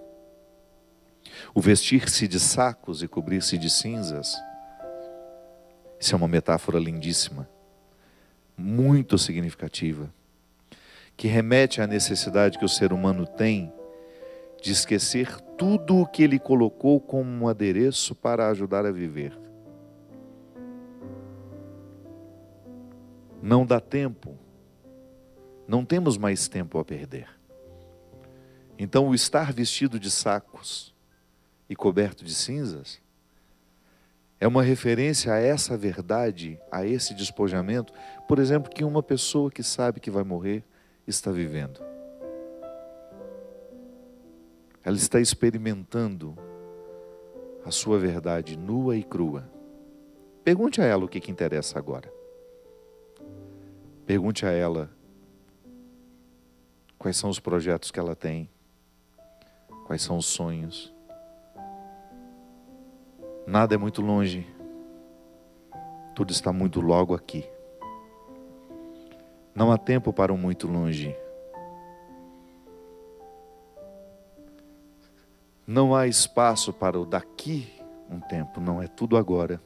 O 1.54 1.62
vestir-se 1.62 2.28
de 2.28 2.40
sacos 2.40 3.02
e 3.02 3.08
cobrir-se 3.08 3.58
de 3.58 3.70
cinzas. 3.70 4.36
Isso 6.00 6.14
é 6.14 6.18
uma 6.18 6.28
metáfora 6.28 6.78
lindíssima, 6.78 7.50
muito 8.58 9.18
significativa 9.18 10.14
que 11.18 11.28
remete 11.28 11.82
à 11.82 11.88
necessidade 11.88 12.58
que 12.58 12.66
o 12.66 12.70
ser 12.70 12.92
humano 12.92 13.26
tem 13.26 13.72
de 14.62 14.72
esquecer 14.72 15.40
tudo 15.58 15.98
o 15.98 16.06
que 16.06 16.24
ele 16.24 16.40
colocou 16.40 17.00
como 17.00 17.30
um 17.30 17.48
adereço 17.48 18.14
para 18.16 18.50
ajudar 18.50 18.86
a 18.86 18.92
viver. 18.92 19.38
Não 23.42 23.66
dá 23.66 23.80
tempo 23.80 24.38
Não 25.68 25.84
temos 25.84 26.18
mais 26.18 26.48
tempo 26.48 26.78
a 26.78 26.86
perder. 26.86 27.28
Então, 28.78 29.08
o 29.08 29.16
estar 29.16 29.52
vestido 29.52 30.00
de 30.00 30.12
sacos 30.12 30.94
e 31.68 31.76
coberto 31.76 32.24
de 32.24 32.36
cinzas 32.36 33.02
é 34.40 34.48
uma 34.48 34.62
referência 34.62 35.34
a 35.34 35.40
essa 35.40 35.76
verdade, 35.76 36.60
a 36.72 36.86
esse 36.86 37.16
despojamento, 37.16 37.92
por 38.28 38.38
exemplo, 38.38 38.70
que 38.70 38.84
uma 38.84 39.02
pessoa 39.02 39.50
que 39.50 39.64
sabe 39.64 40.00
que 40.00 40.12
vai 40.12 40.24
morrer 40.24 40.64
está 41.08 41.32
vivendo. 41.32 41.80
Ela 44.84 44.96
está 44.96 45.20
experimentando 45.20 46.38
a 47.66 47.72
sua 47.72 47.98
verdade 47.98 48.58
nua 48.58 48.96
e 48.96 49.04
crua. 49.04 49.50
Pergunte 50.44 50.80
a 50.80 50.86
ela 50.86 51.06
o 51.06 51.08
que, 51.08 51.20
que 51.20 51.32
interessa 51.32 51.80
agora. 51.80 52.14
Pergunte 54.06 54.46
a 54.46 54.52
ela 54.52 54.90
quais 57.00 57.18
são 57.18 57.30
os 57.30 57.40
projetos 57.40 57.90
que 57.90 58.00
ela 58.00 58.16
tem, 58.16 58.50
quais 59.86 60.04
são 60.04 60.18
os 60.18 60.28
sonhos. 60.28 60.94
Nada 63.48 63.74
é 63.74 63.78
muito 63.78 64.02
longe, 64.02 64.48
tudo 66.16 66.32
está 66.32 66.54
muito 66.54 66.82
logo 66.82 67.16
aqui. 67.16 67.44
Não 69.56 69.72
há 69.72 69.78
tempo 69.78 70.12
para 70.12 70.34
o 70.34 70.38
muito 70.38 70.68
longe. 70.68 71.16
Não 75.66 75.96
há 75.96 76.06
espaço 76.08 76.74
para 76.74 77.00
o 77.00 77.06
daqui 77.06 77.74
um 78.10 78.20
tempo, 78.20 78.60
não 78.60 78.84
é 78.84 78.88
tudo 78.88 79.16
agora. 79.16 79.62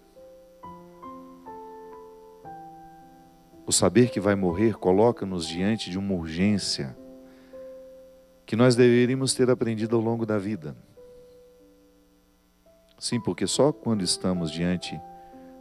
O 3.65 3.71
saber 3.71 4.09
que 4.09 4.19
vai 4.19 4.35
morrer 4.35 4.75
coloca-nos 4.75 5.47
diante 5.47 5.89
de 5.89 5.97
uma 5.97 6.13
urgência 6.13 6.95
que 8.45 8.55
nós 8.55 8.75
deveríamos 8.75 9.33
ter 9.33 9.49
aprendido 9.49 9.95
ao 9.95 10.01
longo 10.01 10.25
da 10.25 10.37
vida. 10.37 10.75
Sim, 12.97 13.19
porque 13.19 13.45
só 13.45 13.71
quando 13.71 14.03
estamos 14.03 14.51
diante 14.51 14.99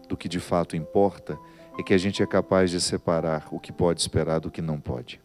do 0.09 0.17
que 0.17 0.29
de 0.29 0.41
fato 0.41 0.77
importa 0.77 1.39
é 1.79 1.83
que 1.83 1.95
a 1.95 1.99
gente 1.99 2.23
é 2.23 2.27
capaz 2.27 2.71
de 2.71 2.81
separar 2.81 3.49
o 3.51 3.61
que 3.61 3.73
pode 3.73 4.01
esperar 4.01 4.41
do 4.41 4.51
que 4.51 4.61
não 4.61 4.81
pode. 4.81 5.21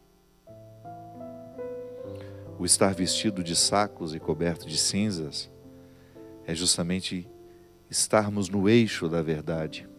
O 2.60 2.66
estar 2.66 2.94
vestido 2.94 3.44
de 3.44 3.56
sacos 3.56 4.14
e 4.14 4.20
coberto 4.20 4.68
de 4.68 4.78
cinzas 4.78 5.52
é 6.46 6.54
justamente 6.54 7.28
estarmos 7.90 8.48
no 8.48 8.70
eixo 8.70 9.10
da 9.10 9.22
verdade. 9.22 9.90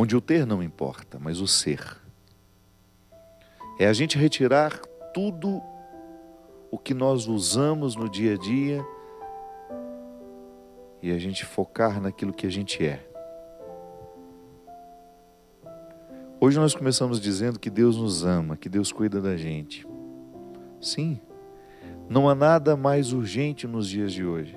onde 0.00 0.16
o 0.16 0.20
ter 0.20 0.46
não 0.46 0.62
importa, 0.62 1.18
mas 1.18 1.40
o 1.40 1.48
ser. 1.48 2.00
É 3.80 3.88
a 3.88 3.92
gente 3.92 4.16
retirar 4.16 4.78
tudo 5.12 5.60
o 6.70 6.78
que 6.78 6.94
nós 6.94 7.26
usamos 7.26 7.96
no 7.96 8.08
dia 8.08 8.34
a 8.34 8.38
dia 8.38 8.86
e 11.02 11.10
a 11.10 11.18
gente 11.18 11.44
focar 11.44 12.00
naquilo 12.00 12.32
que 12.32 12.46
a 12.46 12.50
gente 12.50 12.84
é. 12.84 13.04
Hoje 16.40 16.58
nós 16.58 16.74
começamos 16.74 17.20
dizendo 17.20 17.58
que 17.58 17.68
Deus 17.68 17.96
nos 17.96 18.24
ama, 18.24 18.56
que 18.56 18.68
Deus 18.68 18.92
cuida 18.92 19.20
da 19.20 19.36
gente. 19.36 19.86
Sim, 20.80 21.20
não 22.08 22.28
há 22.28 22.34
nada 22.34 22.76
mais 22.76 23.12
urgente 23.12 23.66
nos 23.66 23.88
dias 23.88 24.12
de 24.12 24.24
hoje. 24.24 24.56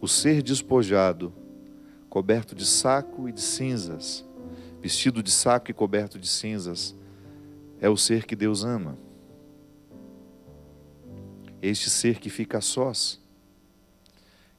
O 0.00 0.08
ser 0.08 0.42
despojado 0.42 1.32
coberto 2.08 2.54
de 2.54 2.66
saco 2.66 3.28
e 3.28 3.32
de 3.32 3.40
cinzas, 3.40 4.26
vestido 4.80 5.22
de 5.22 5.30
saco 5.30 5.70
e 5.70 5.74
coberto 5.74 6.18
de 6.18 6.26
cinzas, 6.26 6.96
é 7.80 7.88
o 7.88 7.96
ser 7.96 8.26
que 8.26 8.34
Deus 8.34 8.64
ama. 8.64 8.98
Este 11.62 11.88
ser 11.88 12.18
que 12.18 12.28
fica 12.28 12.58
a 12.58 12.60
sós, 12.60 13.19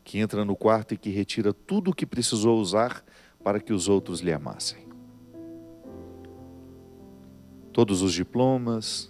que 0.04 0.20
entra 0.20 0.44
no 0.44 0.56
quarto 0.56 0.94
e 0.94 0.98
que 0.98 1.10
retira 1.10 1.54
tudo 1.54 1.92
o 1.92 1.96
que 1.96 2.06
precisou 2.06 2.60
usar 2.60 3.04
para 3.44 3.60
que 3.60 3.74
os 3.74 3.88
outros 3.88 4.20
lhe 4.20 4.32
amassem. 4.32 4.88
Todos 7.72 8.02
os 8.02 8.14
diplomas, 8.14 9.10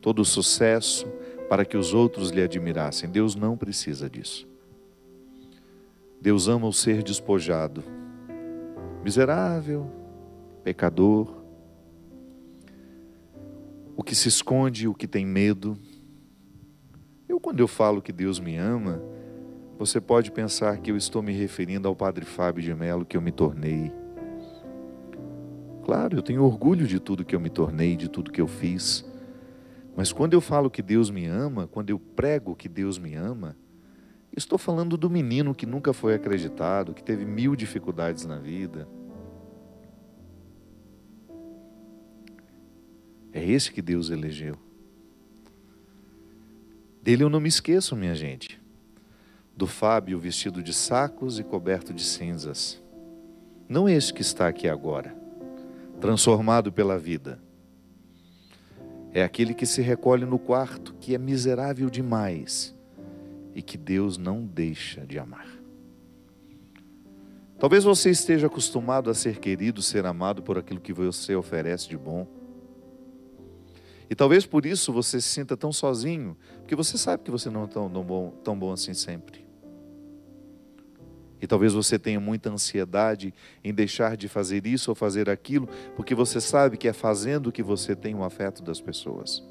todo 0.00 0.22
o 0.22 0.24
sucesso, 0.24 1.06
para 1.48 1.64
que 1.64 1.76
os 1.76 1.94
outros 1.94 2.30
lhe 2.30 2.42
admirassem. 2.42 3.10
Deus 3.10 3.34
não 3.34 3.56
precisa 3.56 4.08
disso. 4.08 4.46
Deus 6.20 6.48
ama 6.48 6.66
o 6.66 6.72
ser 6.72 7.02
despojado, 7.02 7.84
miserável, 9.04 9.90
pecador, 10.64 11.38
o 13.96 14.02
que 14.02 14.14
se 14.14 14.28
esconde, 14.28 14.88
o 14.88 14.94
que 14.94 15.06
tem 15.06 15.24
medo. 15.24 15.76
Eu, 17.28 17.38
quando 17.38 17.60
eu 17.60 17.68
falo 17.68 18.02
que 18.02 18.12
Deus 18.12 18.40
me 18.40 18.56
ama, 18.56 19.00
você 19.78 20.00
pode 20.00 20.32
pensar 20.32 20.78
que 20.78 20.90
eu 20.90 20.96
estou 20.96 21.22
me 21.22 21.32
referindo 21.32 21.86
ao 21.86 21.94
Padre 21.94 22.24
Fábio 22.24 22.62
de 22.62 22.74
Mello 22.74 23.06
que 23.06 23.16
eu 23.16 23.22
me 23.22 23.30
tornei. 23.30 23.92
Claro, 25.84 26.18
eu 26.18 26.22
tenho 26.22 26.42
orgulho 26.42 26.86
de 26.86 26.98
tudo 26.98 27.24
que 27.24 27.34
eu 27.34 27.40
me 27.40 27.48
tornei, 27.48 27.96
de 27.96 28.08
tudo 28.08 28.32
que 28.32 28.40
eu 28.40 28.48
fiz. 28.48 29.04
Mas 29.96 30.12
quando 30.12 30.34
eu 30.34 30.40
falo 30.40 30.70
que 30.70 30.82
Deus 30.82 31.10
me 31.10 31.26
ama, 31.26 31.66
quando 31.66 31.90
eu 31.90 31.98
prego 31.98 32.54
que 32.54 32.68
Deus 32.68 32.98
me 32.98 33.14
ama, 33.14 33.56
Estou 34.38 34.58
falando 34.58 34.96
do 34.96 35.10
menino 35.10 35.54
que 35.54 35.66
nunca 35.66 35.92
foi 35.92 36.14
acreditado, 36.14 36.94
que 36.94 37.02
teve 37.02 37.24
mil 37.24 37.56
dificuldades 37.56 38.24
na 38.24 38.38
vida. 38.38 38.88
É 43.32 43.44
esse 43.44 43.72
que 43.72 43.82
Deus 43.82 44.10
elegeu. 44.10 44.56
Dele 47.02 47.24
eu 47.24 47.30
não 47.30 47.40
me 47.40 47.48
esqueço, 47.48 47.96
minha 47.96 48.14
gente. 48.14 48.60
Do 49.58 49.66
Fábio 49.66 50.20
vestido 50.20 50.62
de 50.62 50.72
sacos 50.72 51.40
e 51.40 51.42
coberto 51.42 51.92
de 51.92 52.04
cinzas. 52.04 52.80
Não 53.68 53.88
esse 53.88 54.14
que 54.14 54.22
está 54.22 54.46
aqui 54.46 54.68
agora, 54.68 55.12
transformado 56.00 56.70
pela 56.70 56.96
vida. 56.96 57.42
É 59.12 59.24
aquele 59.24 59.52
que 59.52 59.66
se 59.66 59.82
recolhe 59.82 60.24
no 60.24 60.38
quarto, 60.38 60.94
que 61.00 61.12
é 61.12 61.18
miserável 61.18 61.90
demais 61.90 62.72
e 63.52 63.60
que 63.60 63.76
Deus 63.76 64.16
não 64.16 64.46
deixa 64.46 65.04
de 65.04 65.18
amar. 65.18 65.48
Talvez 67.58 67.82
você 67.82 68.10
esteja 68.10 68.46
acostumado 68.46 69.10
a 69.10 69.14
ser 69.14 69.40
querido, 69.40 69.82
ser 69.82 70.06
amado 70.06 70.40
por 70.40 70.56
aquilo 70.56 70.80
que 70.80 70.92
você 70.92 71.34
oferece 71.34 71.88
de 71.88 71.98
bom. 71.98 72.28
E 74.08 74.14
talvez 74.14 74.46
por 74.46 74.64
isso 74.64 74.92
você 74.92 75.20
se 75.20 75.28
sinta 75.28 75.56
tão 75.56 75.72
sozinho, 75.72 76.36
porque 76.58 76.76
você 76.76 76.96
sabe 76.96 77.24
que 77.24 77.30
você 77.32 77.50
não 77.50 77.64
é 77.64 77.66
tão, 77.66 77.90
tão, 77.90 78.04
bom, 78.04 78.30
tão 78.44 78.56
bom 78.56 78.72
assim 78.72 78.94
sempre. 78.94 79.47
E 81.40 81.46
talvez 81.46 81.72
você 81.72 81.98
tenha 81.98 82.18
muita 82.18 82.50
ansiedade 82.50 83.32
em 83.62 83.72
deixar 83.72 84.16
de 84.16 84.28
fazer 84.28 84.66
isso 84.66 84.90
ou 84.90 84.94
fazer 84.94 85.30
aquilo, 85.30 85.68
porque 85.94 86.14
você 86.14 86.40
sabe 86.40 86.76
que 86.76 86.88
é 86.88 86.92
fazendo 86.92 87.52
que 87.52 87.62
você 87.62 87.94
tem 87.94 88.14
o 88.14 88.24
afeto 88.24 88.62
das 88.62 88.80
pessoas 88.80 89.42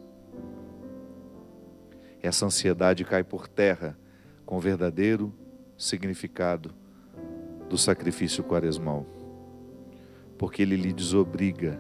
essa 2.28 2.46
ansiedade 2.46 3.04
cai 3.04 3.24
por 3.24 3.48
terra 3.48 3.98
com 4.46 4.58
o 4.58 4.60
verdadeiro 4.60 5.34
significado 5.78 6.74
do 7.70 7.78
sacrifício 7.78 8.44
quaresmal. 8.44 9.06
Porque 10.38 10.62
ele 10.62 10.76
lhe 10.76 10.94
desobriga, 10.94 11.80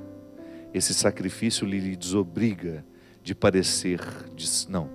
esse 0.73 0.93
sacrifício 0.93 1.65
lhe 1.65 1.95
desobriga 1.95 2.85
de 3.21 3.35
parecer, 3.35 3.99
de, 4.35 4.47
não. 4.69 4.89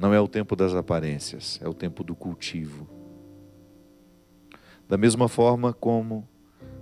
Não 0.00 0.14
é 0.14 0.18
o 0.18 0.26
tempo 0.26 0.56
das 0.56 0.74
aparências, 0.74 1.60
é 1.62 1.68
o 1.68 1.74
tempo 1.74 2.02
do 2.02 2.14
cultivo. 2.14 2.88
Da 4.88 4.96
mesma 4.96 5.28
forma 5.28 5.74
como 5.74 6.26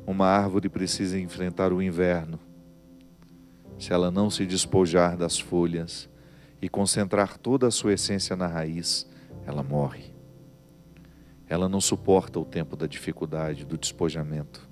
uma 0.06 0.24
árvore 0.24 0.68
precisa 0.68 1.18
enfrentar 1.18 1.72
o 1.72 1.82
inverno, 1.82 2.38
se 3.76 3.92
ela 3.92 4.08
não 4.08 4.30
se 4.30 4.46
despojar 4.46 5.16
das 5.16 5.36
folhas, 5.36 6.08
e 6.62 6.68
concentrar 6.68 7.36
toda 7.36 7.66
a 7.66 7.72
sua 7.72 7.94
essência 7.94 8.36
na 8.36 8.46
raiz, 8.46 9.04
ela 9.44 9.64
morre. 9.64 10.14
Ela 11.48 11.68
não 11.68 11.80
suporta 11.80 12.38
o 12.38 12.44
tempo 12.44 12.76
da 12.76 12.86
dificuldade, 12.86 13.64
do 13.66 13.76
despojamento. 13.76 14.68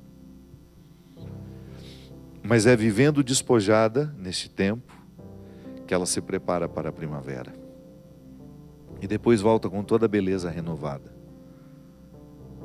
Mas 2.45 2.65
é 2.65 2.77
vivendo 2.77 3.25
despojada 3.25 4.15
neste 4.17 4.49
tempo 4.49 4.95
que 5.85 5.93
ela 5.93 6.07
se 6.07 6.21
prepara 6.21 6.69
para 6.69 6.91
a 6.91 6.93
primavera. 6.93 7.66
E 9.01 9.07
depois 9.07 9.41
volta 9.41 9.69
com 9.69 9.83
toda 9.83 10.07
a 10.07 10.09
beleza 10.09 10.51
renovada. 10.51 11.15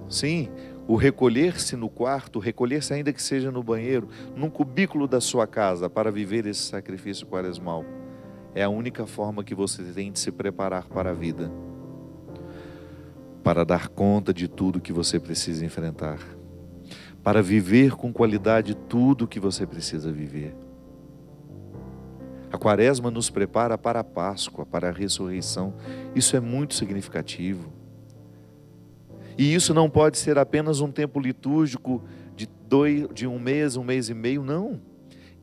Sim, 0.10 0.50
o 0.88 0.96
recolher-se 0.96 1.76
no 1.76 1.90
quarto, 1.90 2.40
recolher-se 2.40 2.94
ainda 2.94 3.14
que 3.14 3.22
seja 3.22 3.52
no 3.52 3.64
banheiro, 3.64 4.10
num 4.36 4.50
cubículo 4.50 5.08
da 5.08 5.22
sua 5.22 5.48
casa 5.48 5.90
para 5.90 6.12
viver 6.12 6.46
esse 6.46 6.62
sacrifício 6.62 7.28
quaresmal 7.28 7.86
é 8.54 8.64
a 8.64 8.70
única 8.70 9.06
forma 9.06 9.44
que 9.44 9.56
você 9.56 9.82
tem 9.84 10.12
de 10.12 10.20
se 10.20 10.32
preparar 10.32 10.88
para 10.88 11.12
a 11.12 11.14
vida, 11.14 11.52
para 13.44 13.64
dar 13.64 13.88
conta 13.88 14.34
de 14.34 14.48
tudo 14.48 14.82
que 14.82 14.92
você 14.92 15.20
precisa 15.20 15.66
enfrentar. 15.66 16.20
para 17.24 17.42
viver 17.42 17.92
com 17.92 18.12
qualidade 18.12 18.74
tudo 18.74 19.28
que 19.28 19.40
você 19.40 19.66
precisa 19.66 20.12
viver. 20.12 20.56
A 22.52 22.58
quaresma 22.58 23.10
nos 23.10 23.30
prepara 23.30 23.78
para 23.78 24.02
a 24.02 24.04
Páscoa, 24.04 24.66
para 24.66 24.90
a 24.90 24.92
ressurreição. 24.92 25.74
Isso 26.14 26.36
é 26.36 26.40
muito 26.40 26.76
significativo. 26.76 27.72
E 29.38 29.54
isso 29.54 29.74
não 29.74 29.90
pode 29.90 30.18
ser 30.18 30.38
apenas 30.38 30.82
um 30.82 30.92
tempo 30.92 31.20
litúrgico 31.20 32.04
de, 32.36 32.48
dois, 32.68 33.08
de 33.14 33.26
um 33.26 33.40
mês, 33.40 33.78
um 33.78 33.84
mês 33.84 34.10
e 34.10 34.14
meio, 34.14 34.44
não. 34.44 34.82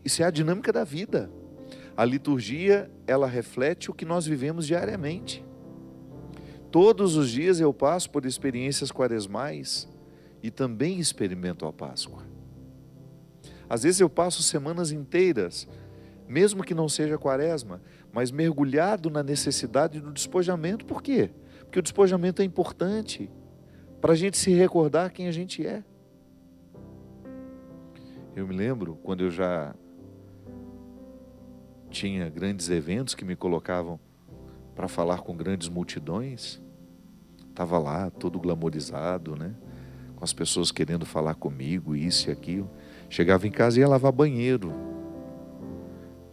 Isso 0.04 0.22
é 0.22 0.26
a 0.26 0.30
dinâmica 0.30 0.72
da 0.72 0.84
vida. 0.84 1.30
A 1.96 2.04
liturgia, 2.04 2.90
ela 3.06 3.26
reflete 3.26 3.90
o 3.90 3.94
que 3.94 4.04
nós 4.04 4.26
vivemos 4.26 4.66
diariamente. 4.66 5.44
Todos 6.70 7.16
os 7.16 7.30
dias 7.30 7.58
eu 7.58 7.72
passo 7.72 8.10
por 8.10 8.26
experiências 8.26 8.92
quaresmais 8.92 9.88
e 10.42 10.50
também 10.50 11.00
experimento 11.00 11.64
a 11.66 11.72
Páscoa. 11.72 12.22
Às 13.68 13.82
vezes 13.82 14.00
eu 14.00 14.08
passo 14.08 14.42
semanas 14.42 14.92
inteiras 14.92 15.66
mesmo 16.28 16.62
que 16.62 16.74
não 16.74 16.88
seja 16.88 17.16
quaresma, 17.16 17.80
mas 18.12 18.30
mergulhado 18.30 19.08
na 19.08 19.22
necessidade 19.22 19.98
do 19.98 20.12
despojamento. 20.12 20.84
Por 20.84 21.02
quê? 21.02 21.30
Porque 21.60 21.78
o 21.78 21.82
despojamento 21.82 22.42
é 22.42 22.44
importante 22.44 23.30
para 24.00 24.12
a 24.12 24.16
gente 24.16 24.36
se 24.36 24.52
recordar 24.52 25.10
quem 25.10 25.26
a 25.26 25.32
gente 25.32 25.66
é. 25.66 25.82
Eu 28.36 28.46
me 28.46 28.54
lembro 28.54 28.96
quando 29.02 29.24
eu 29.24 29.30
já 29.30 29.74
tinha 31.90 32.28
grandes 32.28 32.68
eventos 32.68 33.14
que 33.14 33.24
me 33.24 33.34
colocavam 33.34 33.98
para 34.76 34.86
falar 34.86 35.22
com 35.22 35.34
grandes 35.34 35.68
multidões. 35.68 36.60
Estava 37.48 37.78
lá, 37.78 38.10
todo 38.10 38.38
glamorizado, 38.38 39.34
né? 39.34 39.54
Com 40.14 40.22
as 40.22 40.32
pessoas 40.32 40.70
querendo 40.70 41.06
falar 41.06 41.34
comigo, 41.34 41.96
isso 41.96 42.28
e 42.28 42.32
aquilo. 42.32 42.70
Chegava 43.08 43.46
em 43.46 43.50
casa 43.50 43.78
e 43.78 43.80
ia 43.80 43.88
lavar 43.88 44.12
banheiro 44.12 44.97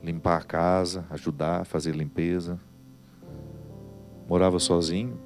limpar 0.06 0.38
a 0.38 0.44
casa, 0.44 1.06
ajudar, 1.10 1.66
fazer 1.66 1.96
limpeza. 1.96 2.60
Morava 4.30 4.60
sozinho, 4.60 5.20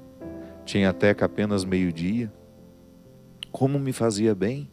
tinha 0.64 0.90
até 0.90 1.14
que 1.14 1.22
apenas 1.22 1.64
meio-dia. 1.64 2.32
Como 3.52 3.78
me 3.78 3.92
fazia 3.92 4.34
bem 4.34 4.70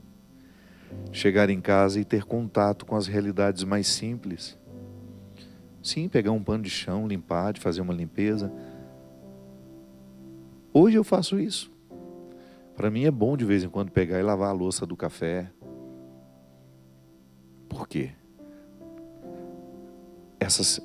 chegar 1.12 1.50
em 1.50 1.60
casa 1.60 2.00
e 2.00 2.06
ter 2.06 2.24
contato 2.24 2.86
com 2.86 2.96
as 2.96 3.08
realidades 3.08 3.64
mais 3.64 3.88
simples. 3.88 4.58
Sim, 5.84 6.08
pegar 6.08 6.32
um 6.32 6.44
pano 6.44 6.64
de 6.64 6.70
chão, 6.70 7.08
limpar, 7.08 7.54
de 7.54 7.60
fazer 7.60 7.82
uma 7.82 7.94
limpeza. 7.94 8.52
Hoje 10.74 10.98
eu 10.98 11.04
faço 11.04 11.40
isso. 11.40 11.72
Para 12.76 12.92
mim 12.92 13.06
é 13.06 13.12
bom 13.12 13.36
de 13.36 13.44
vez 13.44 13.64
em 13.64 13.70
quando 13.70 13.92
pegar 13.92 14.20
e 14.20 14.24
lavar 14.24 14.50
a 14.50 14.54
louça 14.54 14.86
do 14.86 14.96
café. 14.96 15.52
Por 17.68 17.88
quê? 17.88 18.12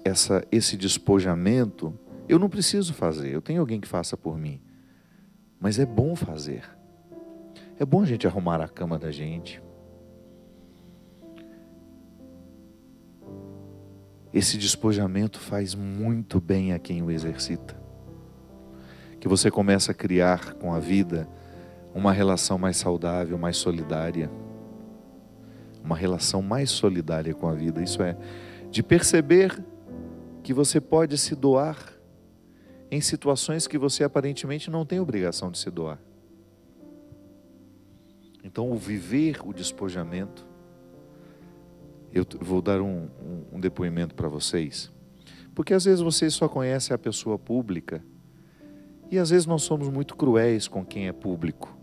Essa, 0.04 0.47
esse 0.50 0.76
despojamento 0.76 1.99
eu 2.28 2.38
não 2.38 2.49
preciso 2.49 2.95
fazer, 2.95 3.31
eu 3.31 3.42
tenho 3.42 3.61
alguém 3.61 3.81
que 3.81 3.88
faça 3.88 4.16
por 4.16 4.38
mim. 4.38 4.61
Mas 5.61 5.78
é 5.78 5.87
bom 5.87 6.16
fazer. 6.16 6.64
É 7.78 7.85
bom 7.85 8.02
a 8.02 8.07
gente 8.07 8.26
arrumar 8.26 8.61
a 8.61 8.69
cama 8.69 8.99
da 8.99 9.11
gente. 9.11 9.62
Esse 14.33 14.57
despojamento 14.57 15.38
faz 15.38 15.75
muito 15.75 16.40
bem 16.40 16.73
a 16.73 16.78
quem 16.78 17.02
o 17.02 17.11
exercita. 17.11 17.76
Que 19.21 19.28
você 19.28 19.50
começa 19.50 19.92
a 19.92 19.95
criar 19.95 20.54
com 20.54 20.73
a 20.73 20.78
vida 20.78 21.28
uma 21.95 22.12
relação 22.12 22.57
mais 22.57 22.78
saudável, 22.78 23.37
mais 23.37 23.59
solidária. 23.59 24.31
Uma 25.85 25.97
relação 25.97 26.40
mais 26.40 26.71
solidária 26.71 27.35
com 27.35 27.47
a 27.47 27.52
vida. 27.52 27.83
Isso 27.83 28.02
é 28.02 28.16
de 28.73 28.83
perceber 28.83 29.62
que 30.43 30.55
você 30.55 30.81
pode 30.81 31.19
se 31.19 31.37
doar 31.37 31.92
em 32.90 33.03
situações 33.03 33.66
que 33.66 33.77
você 33.77 34.03
aparentemente 34.03 34.70
não 34.70 34.87
tem 34.87 34.99
obrigação 34.99 35.51
de 35.51 35.59
se 35.59 35.70
doar. 35.70 36.01
Então, 38.42 38.73
o 38.73 38.77
viver 38.77 39.47
o 39.47 39.53
despojamento, 39.53 40.47
eu 42.14 42.25
vou 42.40 42.62
dar 42.62 42.81
um, 42.81 43.11
um, 43.23 43.57
um 43.57 43.61
depoimento 43.61 44.14
para 44.14 44.27
vocês, 44.27 44.90
porque 45.55 45.75
às 45.75 45.85
vezes 45.85 46.01
vocês 46.01 46.33
só 46.33 46.49
conhecem 46.49 46.94
a 46.94 46.99
pessoa 46.99 47.38
pública 47.38 48.03
e 49.11 49.18
às 49.18 49.29
vezes 49.29 49.44
nós 49.44 49.62
somos 49.62 49.90
muito 49.90 50.16
cruéis 50.16 50.66
com 50.66 50.83
quem 50.83 51.09
é 51.09 51.12
público. 51.12 51.77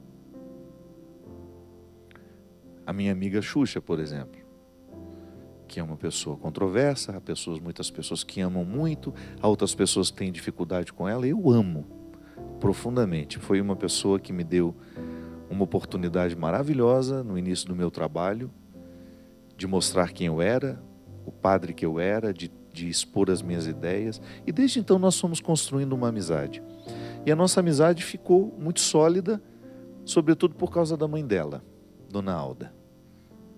A 2.84 2.92
minha 2.92 3.12
amiga 3.12 3.44
Xuxa, 3.44 3.80
por 3.80 4.00
exemplo 4.00 4.39
que 5.70 5.80
é 5.80 5.84
uma 5.84 5.96
pessoa 5.96 6.36
controversa, 6.36 7.16
há 7.16 7.22
pessoas, 7.22 7.60
muitas 7.60 7.92
pessoas 7.92 8.24
que 8.24 8.42
amam 8.42 8.66
muito, 8.66 9.14
há 9.40 9.48
outras 9.48 9.76
pessoas 9.76 10.10
que 10.10 10.18
têm 10.18 10.32
dificuldade 10.32 10.92
com 10.92 11.08
ela. 11.08 11.28
Eu 11.28 11.52
amo 11.52 11.86
profundamente. 12.60 13.38
Foi 13.38 13.62
uma 13.62 13.76
pessoa 13.76 14.20
que 14.20 14.34
me 14.34 14.44
deu 14.44 14.76
uma 15.48 15.64
oportunidade 15.64 16.36
maravilhosa 16.36 17.24
no 17.24 17.38
início 17.38 17.68
do 17.68 17.76
meu 17.76 17.92
trabalho 17.92 18.52
de 19.56 19.68
mostrar 19.68 20.12
quem 20.12 20.26
eu 20.26 20.42
era, 20.42 20.82
o 21.24 21.32
padre 21.32 21.74
que 21.74 21.86
eu 21.86 22.00
era, 22.00 22.34
de, 22.34 22.52
de 22.74 22.90
expor 22.90 23.30
as 23.30 23.44
minhas 23.44 23.68
ideias. 23.68 24.20
E 24.48 24.52
desde 24.52 24.80
então 24.80 24.98
nós 24.98 25.20
fomos 25.20 25.40
construindo 25.40 25.94
uma 25.94 26.08
amizade. 26.08 26.64
E 27.28 27.32
a 27.32 27.36
nossa 27.36 27.60
amizade 27.60 28.04
ficou 28.04 28.56
muito 28.58 28.80
sólida, 28.80 29.40
sobretudo 30.04 30.56
por 30.56 30.72
causa 30.72 30.98
da 30.98 31.08
mãe 31.08 31.24
dela, 31.24 31.64
Dona 32.10 32.34
Alda, 32.34 32.74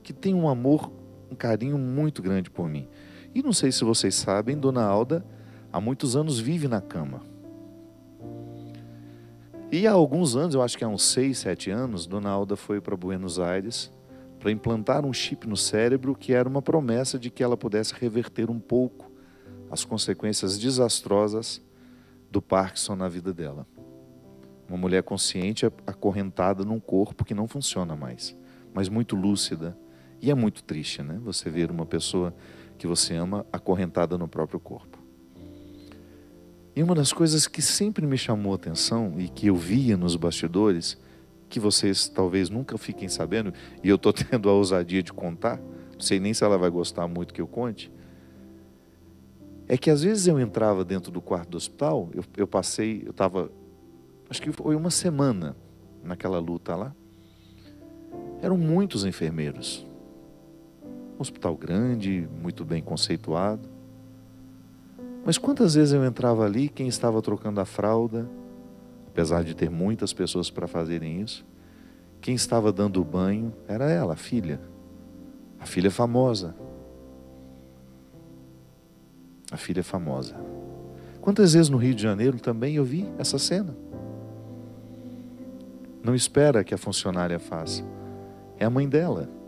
que 0.04 0.12
tem 0.12 0.34
um 0.34 0.50
amor 0.50 0.91
um 1.32 1.36
carinho 1.36 1.78
muito 1.78 2.22
grande 2.22 2.50
por 2.50 2.67
mim. 2.67 2.88
E 3.34 3.41
não 3.41 3.54
sei 3.54 3.72
se 3.72 3.84
vocês 3.84 4.15
sabem, 4.15 4.58
Dona 4.58 4.84
Alda 4.84 5.26
há 5.72 5.80
muitos 5.80 6.15
anos 6.15 6.39
vive 6.39 6.67
na 6.67 6.82
cama. 6.82 7.22
E 9.72 9.88
há 9.88 9.91
alguns 9.94 10.36
anos, 10.36 10.54
eu 10.54 10.62
acho 10.62 10.78
que 10.78 10.84
há 10.84 10.88
uns 10.88 11.04
6, 11.04 11.38
7 11.38 11.72
anos, 11.72 12.06
Dona 12.06 12.30
Alda 12.30 12.58
foi 12.58 12.82
para 12.82 12.96
Buenos 12.98 13.39
Aires 13.39 13.89
para 14.38 14.52
implantar 14.52 15.06
um 15.06 15.13
chip 15.13 15.48
no 15.48 15.56
cérebro 15.56 16.13
que 16.13 16.34
era 16.34 16.50
uma 16.50 16.62
promessa 16.62 17.17
de 17.17 17.30
que 17.30 17.44
ela 17.44 17.56
pudesse 17.56 17.94
reverter 17.94 18.50
um 18.50 18.60
pouco 18.60 19.10
as 19.70 19.86
consequências 19.86 20.58
desastrosas 20.58 21.62
do 22.30 22.41
Parkinson 22.41 22.96
na 22.96 23.08
vida 23.08 23.32
dela. 23.34 23.65
Uma 24.67 24.78
mulher 24.78 25.04
consciente 25.04 25.65
acorrentada 25.86 26.65
num 26.65 26.80
corpo 26.80 27.24
que 27.24 27.34
não 27.34 27.48
funciona 27.48 27.96
mais, 27.96 28.36
mas 28.74 28.89
muito 28.89 29.15
lúcida, 29.15 29.78
e 30.21 30.29
é 30.29 30.36
muito 30.36 30.63
triste, 30.63 31.01
né? 31.01 31.19
Você 31.23 31.49
ver 31.49 31.71
uma 31.71 31.86
pessoa 31.86 32.34
que 32.77 32.86
você 32.86 33.15
ama 33.15 33.45
acorrentada 33.51 34.17
no 34.17 34.27
próprio 34.27 34.60
corpo. 34.60 34.99
E 36.75 36.81
uma 36.81 36.95
das 36.95 37.12
coisas 37.12 37.47
que 37.47 37.62
sempre 37.62 38.05
me 38.05 38.17
chamou 38.17 38.53
a 38.53 38.55
atenção 38.55 39.15
e 39.17 39.27
que 39.27 39.47
eu 39.47 39.55
via 39.55 39.97
nos 39.97 40.15
bastidores, 40.15 40.97
que 41.49 41.60
vocês 41.60 42.07
talvez 42.07 42.49
nunca 42.49 42.77
fiquem 42.77 43.10
sabendo, 43.10 43.53
e 43.84 43.89
eu 43.89 43.95
estou 43.95 44.13
tendo 44.13 44.47
a 44.47 44.53
ousadia 44.53 45.03
de 45.03 45.12
contar, 45.12 45.60
não 45.93 45.99
sei 45.99 46.19
nem 46.19 46.34
se 46.34 46.43
ela 46.43 46.57
vai 46.57 46.69
gostar 46.69 47.07
muito 47.07 47.34
que 47.34 47.41
eu 47.41 47.47
conte, 47.47 47.91
é 49.67 49.77
que 49.77 49.89
às 49.89 50.03
vezes 50.03 50.27
eu 50.27 50.39
entrava 50.39 50.86
dentro 50.86 51.12
do 51.12 51.21
quarto 51.21 51.49
do 51.49 51.57
hospital, 51.57 52.10
eu, 52.13 52.23
eu 52.38 52.47
passei, 52.47 53.03
eu 53.05 53.12
estava, 53.12 53.51
acho 54.29 54.41
que 54.41 54.51
foi 54.51 54.75
uma 54.75 54.89
semana 54.89 55.55
naquela 56.03 56.39
luta 56.39 56.75
lá, 56.75 56.95
eram 58.41 58.57
muitos 58.57 59.05
enfermeiros, 59.05 59.86
um 61.21 61.23
hospital 61.23 61.55
grande, 61.55 62.27
muito 62.41 62.65
bem 62.65 62.81
conceituado. 62.81 63.69
Mas 65.23 65.38
quantas 65.38 65.75
vezes 65.75 65.93
eu 65.93 66.03
entrava 66.03 66.43
ali, 66.43 66.67
quem 66.67 66.88
estava 66.88 67.21
trocando 67.21 67.62
a 67.62 67.65
fralda, 67.65 68.27
apesar 69.07 69.43
de 69.43 69.55
ter 69.55 69.69
muitas 69.69 70.12
pessoas 70.12 70.49
para 70.49 70.67
fazerem 70.67 71.21
isso, 71.21 71.45
quem 72.19 72.34
estava 72.34 72.71
dando 72.71 72.99
o 72.99 73.05
banho 73.05 73.53
era 73.67 73.89
ela, 73.89 74.13
a 74.13 74.15
filha. 74.15 74.60
A 75.60 75.65
filha 75.65 75.91
famosa. 75.91 76.55
A 79.51 79.57
filha 79.57 79.84
famosa. 79.84 80.36
Quantas 81.21 81.53
vezes 81.53 81.69
no 81.69 81.77
Rio 81.77 81.93
de 81.93 82.01
Janeiro 82.01 82.39
também 82.39 82.75
eu 82.75 82.84
vi 82.84 83.07
essa 83.19 83.38
cena? 83.38 83.77
Não 86.03 86.15
espera 86.15 86.63
que 86.63 86.73
a 86.73 86.79
funcionária 86.79 87.38
faça. 87.38 87.84
É 88.57 88.65
a 88.65 88.71
mãe 88.71 88.89
dela. 88.89 89.40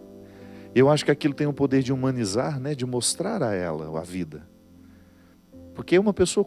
Eu 0.76 0.90
acho 0.90 1.06
que 1.06 1.12
aquilo 1.12 1.34
tem 1.34 1.46
o 1.46 1.54
poder 1.54 1.84
de 1.84 1.94
humanizar, 1.94 2.60
né, 2.60 2.74
de 2.74 2.86
mostrar 2.86 3.44
a 3.44 3.54
ela 3.54 4.00
a 4.00 4.04
vida. 4.04 4.48
Porque 5.76 5.98
uma 5.98 6.14
pessoa, 6.14 6.46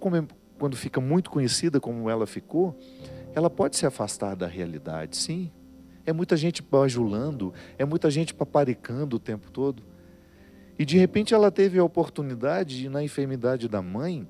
quando 0.59 0.77
fica 0.77 1.01
muito 1.01 1.31
conhecida 1.31 1.81
como 1.81 2.11
ela 2.11 2.27
ficou, 2.27 2.77
ela 3.35 3.51
pode 3.51 3.77
se 3.77 3.87
afastar 3.87 4.35
da 4.35 4.47
realidade, 4.47 5.17
sim. 5.17 5.53
É 6.05 6.13
muita 6.13 6.37
gente 6.37 6.63
bajulando, 6.63 7.53
é 7.79 7.85
muita 7.85 8.11
gente 8.11 8.33
paparicando 8.33 9.17
o 9.17 9.19
tempo 9.19 9.51
todo. 9.51 9.83
E 10.79 10.85
de 10.85 10.97
repente 10.99 11.35
ela 11.35 11.51
teve 11.51 11.79
a 11.79 11.85
oportunidade 11.85 12.79
de, 12.79 12.89
na 12.89 13.03
enfermidade 13.03 13.69
da 13.69 13.83
mãe, 13.83 14.29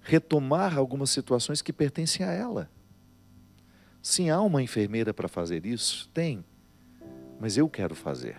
retomar 0.00 0.76
algumas 0.76 1.10
situações 1.10 1.62
que 1.62 1.72
pertencem 1.72 2.24
a 2.24 2.32
ela. 2.32 2.70
Sim, 4.02 4.30
há 4.30 4.40
uma 4.40 4.62
enfermeira 4.62 5.12
para 5.12 5.28
fazer 5.28 5.66
isso? 5.66 6.08
Tem. 6.12 6.44
Mas 7.40 7.56
eu 7.56 7.68
quero 7.68 7.94
fazer. 7.94 8.36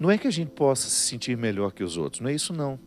Não 0.00 0.10
é 0.10 0.18
que 0.18 0.26
a 0.26 0.30
gente 0.30 0.50
possa 0.50 0.88
se 0.88 1.06
sentir 1.06 1.36
melhor 1.36 1.72
que 1.72 1.84
os 1.84 1.96
outros, 1.96 2.20
não 2.20 2.30
é 2.30 2.34
isso 2.34 2.52
não. 2.52 2.80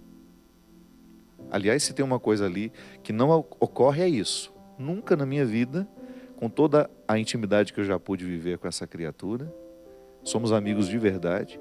Aliás, 1.50 1.84
se 1.84 1.94
tem 1.94 2.04
uma 2.04 2.20
coisa 2.20 2.46
ali 2.46 2.74
que 3.04 3.14
não 3.14 3.30
ocorre 3.30 4.04
é 4.04 4.10
isso. 4.10 4.52
Nunca 4.78 5.16
na 5.16 5.26
minha 5.26 5.46
vida, 5.46 5.88
com 6.36 6.50
toda 6.50 6.90
a 7.08 7.18
intimidade 7.18 7.72
que 7.72 7.80
eu 7.80 7.86
já 7.86 7.98
pude 7.98 8.26
viver 8.26 8.58
com 8.58 8.68
essa 8.68 8.86
criatura, 8.86 9.54
somos 10.24 10.52
amigos 10.52 10.88
de 10.88 10.98
verdade. 10.98 11.60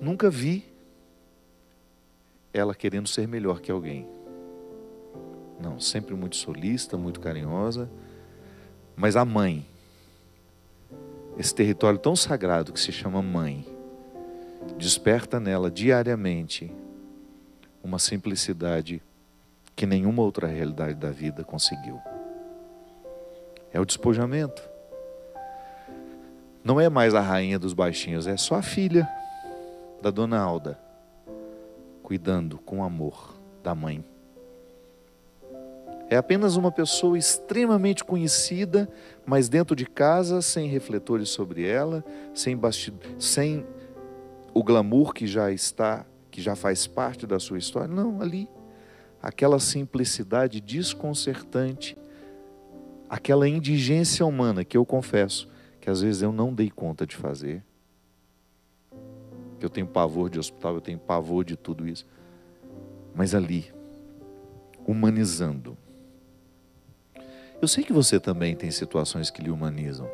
Nunca 0.00 0.30
vi 0.30 0.64
ela 2.52 2.74
querendo 2.74 3.08
ser 3.08 3.26
melhor 3.26 3.60
que 3.60 3.72
alguém. 3.72 4.06
Não, 5.60 5.80
sempre 5.80 6.14
muito 6.14 6.36
solista, 6.36 6.96
muito 6.96 7.18
carinhosa. 7.20 7.90
Mas 8.94 9.16
a 9.16 9.24
mãe, 9.24 9.66
esse 11.36 11.54
território 11.54 11.98
tão 11.98 12.14
sagrado 12.14 12.72
que 12.72 12.80
se 12.80 12.92
chama 12.92 13.20
mãe, 13.22 13.66
desperta 14.78 15.40
nela 15.40 15.70
diariamente 15.70 16.72
uma 17.82 17.98
simplicidade 17.98 19.02
que 19.76 19.86
nenhuma 19.86 20.22
outra 20.22 20.46
realidade 20.46 20.94
da 20.94 21.10
vida 21.10 21.44
conseguiu. 21.44 22.00
É 23.72 23.80
o 23.80 23.84
despojamento. 23.84 24.62
Não 26.62 26.80
é 26.80 26.88
mais 26.88 27.14
a 27.14 27.20
rainha 27.20 27.58
dos 27.58 27.74
baixinhos, 27.74 28.26
é 28.26 28.36
só 28.36 28.54
a 28.54 28.62
filha 28.62 29.06
da 30.00 30.10
dona 30.10 30.38
Alda, 30.38 30.78
cuidando 32.02 32.58
com 32.58 32.84
amor 32.84 33.34
da 33.62 33.74
mãe. 33.74 34.04
É 36.08 36.16
apenas 36.16 36.56
uma 36.56 36.70
pessoa 36.70 37.18
extremamente 37.18 38.04
conhecida, 38.04 38.88
mas 39.24 39.48
dentro 39.48 39.74
de 39.74 39.86
casa, 39.86 40.42
sem 40.42 40.68
refletores 40.68 41.30
sobre 41.30 41.66
ela, 41.66 42.04
sem, 42.34 42.58
sem 43.18 43.66
o 44.52 44.62
glamour 44.62 45.12
que 45.12 45.26
já 45.26 45.50
está 45.50 46.06
que 46.30 46.42
já 46.42 46.56
faz 46.56 46.84
parte 46.84 47.28
da 47.28 47.38
sua 47.38 47.58
história. 47.58 47.86
Não, 47.86 48.20
ali, 48.20 48.48
aquela 49.22 49.60
simplicidade 49.60 50.60
desconcertante, 50.60 51.96
aquela 53.08 53.48
indigência 53.48 54.26
humana 54.26 54.64
que 54.64 54.76
eu 54.76 54.84
confesso 54.84 55.48
que 55.84 55.90
às 55.90 56.00
vezes 56.00 56.22
eu 56.22 56.32
não 56.32 56.52
dei 56.52 56.70
conta 56.70 57.06
de 57.06 57.14
fazer. 57.14 57.62
Que 59.60 59.66
eu 59.66 59.70
tenho 59.70 59.86
pavor 59.86 60.30
de 60.30 60.38
hospital, 60.38 60.74
eu 60.74 60.80
tenho 60.80 60.98
pavor 60.98 61.44
de 61.44 61.56
tudo 61.56 61.86
isso. 61.86 62.06
Mas 63.14 63.34
ali, 63.34 63.70
humanizando. 64.86 65.76
Eu 67.64 67.68
sei 67.68 67.82
que 67.82 67.94
você 67.94 68.20
também 68.20 68.54
tem 68.54 68.70
situações 68.70 69.30
que 69.30 69.40
lhe 69.40 69.50
humanizam 69.50 70.06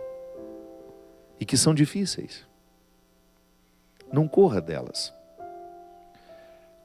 e 1.41 1.45
que 1.45 1.57
são 1.57 1.75
difíceis. 1.75 2.47
Não 4.13 4.29
corra 4.29 4.61
delas. 4.61 5.13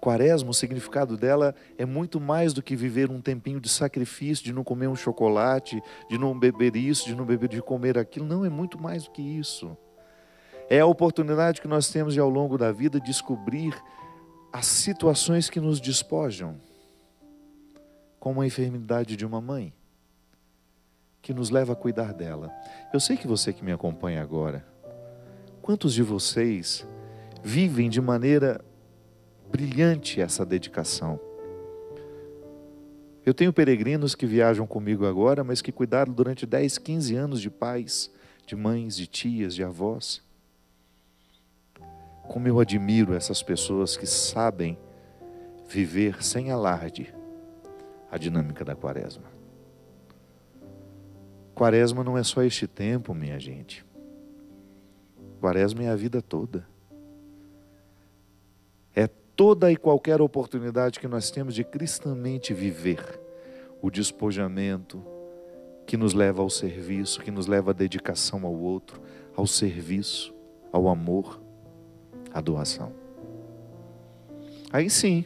Quaresma, 0.01 0.49
o 0.49 0.55
significado 0.55 1.17
dela 1.17 1.53
é 1.77 1.85
muito 1.85 2.19
mais 2.19 2.51
do 2.51 2.63
que 2.63 2.75
viver 2.75 3.11
um 3.11 3.21
tempinho 3.21 3.61
de 3.61 3.69
sacrifício, 3.69 4.43
de 4.43 4.51
não 4.51 4.63
comer 4.63 4.87
um 4.87 4.95
chocolate, 4.95 5.79
de 6.09 6.17
não 6.17 6.35
beber 6.35 6.75
isso, 6.75 7.05
de 7.05 7.13
não 7.13 7.27
beber, 7.27 7.47
de 7.47 7.61
comer 7.61 7.99
aquilo. 7.99 8.25
Não, 8.25 8.43
é 8.43 8.49
muito 8.49 8.81
mais 8.81 9.03
do 9.03 9.11
que 9.11 9.21
isso. 9.21 9.77
É 10.67 10.79
a 10.79 10.87
oportunidade 10.87 11.61
que 11.61 11.67
nós 11.67 11.91
temos 11.91 12.15
de, 12.15 12.19
ao 12.19 12.27
longo 12.27 12.57
da 12.57 12.71
vida, 12.71 12.99
descobrir 12.99 13.79
as 14.51 14.65
situações 14.65 15.47
que 15.47 15.59
nos 15.59 15.79
despojam, 15.79 16.59
como 18.19 18.41
a 18.41 18.47
enfermidade 18.47 19.15
de 19.15 19.27
uma 19.27 19.39
mãe, 19.39 19.71
que 21.25 21.33
nos 21.33 21.49
leva 21.49 21.73
a 21.73 21.75
cuidar 21.75 22.13
dela. 22.13 22.53
Eu 22.93 22.99
sei 22.99 23.17
que 23.17 23.27
você 23.27 23.51
que 23.51 23.65
me 23.65 23.71
acompanha 23.71 24.21
agora, 24.21 24.63
quantos 25.59 25.91
de 25.91 26.03
vocês 26.03 26.87
vivem 27.43 27.89
de 27.89 27.99
maneira 27.99 28.63
brilhante 29.51 30.21
essa 30.21 30.45
dedicação. 30.45 31.19
Eu 33.25 33.33
tenho 33.33 33.51
peregrinos 33.51 34.13
que 34.13 34.27
viajam 34.27 34.67
comigo 34.67 35.03
agora, 35.03 35.43
mas 35.43 35.63
que 35.63 35.71
cuidaram 35.71 36.13
durante 36.13 36.45
10, 36.45 36.77
15 36.77 37.15
anos 37.15 37.41
de 37.41 37.49
pais, 37.49 38.11
de 38.45 38.55
mães, 38.55 38.95
de 38.95 39.07
tias, 39.07 39.55
de 39.55 39.63
avós. 39.63 40.21
Como 42.27 42.47
eu 42.47 42.59
admiro 42.59 43.15
essas 43.15 43.41
pessoas 43.41 43.97
que 43.97 44.05
sabem 44.05 44.77
viver 45.67 46.23
sem 46.23 46.51
alarde 46.51 47.11
a 48.11 48.17
dinâmica 48.19 48.63
da 48.63 48.75
quaresma. 48.75 49.34
Quaresma 51.55 52.03
não 52.03 52.17
é 52.17 52.23
só 52.23 52.43
este 52.43 52.67
tempo, 52.67 53.15
minha 53.15 53.39
gente. 53.39 53.83
Quaresma 55.39 55.83
é 55.83 55.89
a 55.89 55.95
vida 55.95 56.21
toda 56.21 56.67
toda 59.35 59.71
e 59.71 59.75
qualquer 59.75 60.21
oportunidade 60.21 60.99
que 60.99 61.07
nós 61.07 61.29
temos 61.29 61.53
de 61.53 61.63
cristamente 61.63 62.53
viver 62.53 63.19
o 63.81 63.91
despojamento 63.91 65.03
que 65.85 65.97
nos 65.97 66.13
leva 66.13 66.41
ao 66.41 66.49
serviço, 66.49 67.21
que 67.21 67.29
nos 67.29 67.45
leva 67.45 67.71
à 67.71 67.73
dedicação 67.73 68.45
ao 68.45 68.53
outro, 68.53 69.01
ao 69.35 69.45
serviço, 69.45 70.33
ao 70.71 70.87
amor, 70.87 71.41
à 72.33 72.41
doação. 72.41 72.93
Aí 74.71 74.89
sim, 74.89 75.25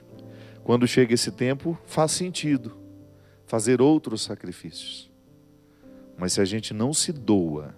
quando 0.63 0.87
chega 0.87 1.13
esse 1.13 1.31
tempo, 1.31 1.77
faz 1.85 2.11
sentido 2.11 2.77
fazer 3.45 3.81
outros 3.81 4.23
sacrifícios. 4.23 5.08
Mas 6.19 6.33
se 6.33 6.41
a 6.41 6.45
gente 6.45 6.73
não 6.73 6.93
se 6.93 7.11
doa 7.11 7.73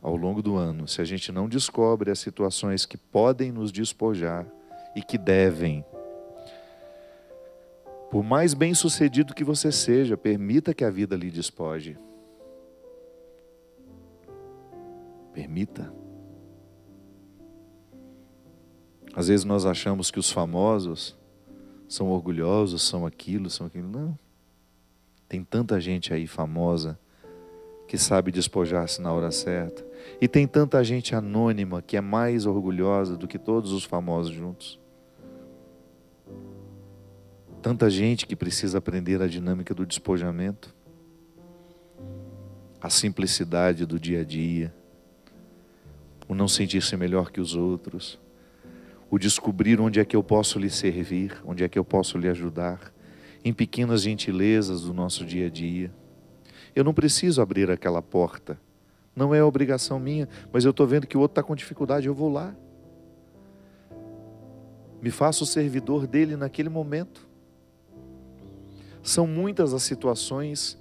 ao 0.00 0.16
longo 0.16 0.40
do 0.40 0.56
ano, 0.56 0.86
se 0.86 1.00
a 1.00 1.04
gente 1.04 1.32
não 1.32 1.48
descobre 1.48 2.10
as 2.10 2.18
situações 2.18 2.86
que 2.86 2.96
podem 2.96 3.50
nos 3.50 3.72
despojar, 3.72 4.46
e 4.96 5.02
que 5.02 5.18
devem. 5.18 5.84
Por 8.10 8.24
mais 8.24 8.54
bem-sucedido 8.54 9.34
que 9.34 9.44
você 9.44 9.70
seja, 9.70 10.16
permita 10.16 10.72
que 10.72 10.82
a 10.82 10.90
vida 10.90 11.14
lhe 11.14 11.30
despoje. 11.30 11.98
Permita. 15.34 15.92
Às 19.14 19.28
vezes 19.28 19.44
nós 19.44 19.66
achamos 19.66 20.10
que 20.10 20.18
os 20.18 20.30
famosos 20.30 21.14
são 21.86 22.08
orgulhosos, 22.08 22.82
são 22.82 23.04
aquilo, 23.04 23.50
são 23.50 23.66
aquilo. 23.66 23.88
Não. 23.88 24.18
Tem 25.28 25.44
tanta 25.44 25.78
gente 25.78 26.14
aí 26.14 26.26
famosa 26.26 26.98
que 27.86 27.96
sabe 27.96 28.32
despojar-se 28.32 29.00
na 29.00 29.12
hora 29.12 29.30
certa. 29.30 29.84
E 30.20 30.26
tem 30.26 30.46
tanta 30.46 30.82
gente 30.82 31.14
anônima 31.14 31.82
que 31.82 31.96
é 31.96 32.00
mais 32.00 32.46
orgulhosa 32.46 33.16
do 33.16 33.28
que 33.28 33.38
todos 33.38 33.72
os 33.72 33.84
famosos 33.84 34.32
juntos. 34.32 34.80
Tanta 37.62 37.90
gente 37.90 38.26
que 38.26 38.36
precisa 38.36 38.78
aprender 38.78 39.20
a 39.20 39.26
dinâmica 39.26 39.74
do 39.74 39.84
despojamento, 39.84 40.74
a 42.80 42.88
simplicidade 42.88 43.84
do 43.84 43.98
dia 43.98 44.20
a 44.20 44.24
dia, 44.24 44.72
o 46.28 46.34
não 46.34 46.46
sentir-se 46.46 46.96
melhor 46.96 47.30
que 47.30 47.40
os 47.40 47.54
outros, 47.54 48.18
o 49.10 49.18
descobrir 49.18 49.80
onde 49.80 50.00
é 50.00 50.04
que 50.04 50.16
eu 50.16 50.22
posso 50.22 50.58
lhe 50.58 50.70
servir, 50.70 51.40
onde 51.44 51.64
é 51.64 51.68
que 51.68 51.78
eu 51.78 51.84
posso 51.84 52.18
lhe 52.18 52.28
ajudar, 52.28 52.92
em 53.44 53.52
pequenas 53.52 54.02
gentilezas 54.02 54.82
do 54.82 54.92
nosso 54.92 55.24
dia 55.24 55.46
a 55.46 55.50
dia. 55.50 55.92
Eu 56.76 56.84
não 56.84 56.92
preciso 56.92 57.40
abrir 57.40 57.70
aquela 57.70 58.02
porta, 58.02 58.60
não 59.16 59.34
é 59.34 59.42
obrigação 59.42 59.98
minha, 59.98 60.28
mas 60.52 60.66
eu 60.66 60.72
estou 60.72 60.86
vendo 60.86 61.06
que 61.06 61.16
o 61.16 61.20
outro 61.20 61.32
está 61.32 61.42
com 61.42 61.56
dificuldade, 61.56 62.06
eu 62.06 62.14
vou 62.14 62.30
lá. 62.30 62.54
Me 65.00 65.10
faço 65.10 65.46
servidor 65.46 66.06
dele 66.06 66.36
naquele 66.36 66.68
momento. 66.68 67.26
São 69.02 69.26
muitas 69.26 69.72
as 69.72 69.84
situações 69.84 70.78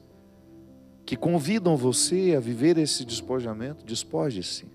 que 1.05 1.15
convidam 1.15 1.77
você 1.77 2.35
a 2.35 2.41
viver 2.41 2.77
esse 2.77 3.05
despojamento. 3.05 3.85
Despoje-se. 3.85 4.65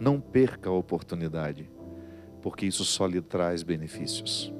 Não 0.00 0.20
perca 0.20 0.68
a 0.68 0.72
oportunidade, 0.72 1.70
porque 2.42 2.66
isso 2.66 2.84
só 2.84 3.06
lhe 3.06 3.20
traz 3.20 3.62
benefícios. 3.62 4.52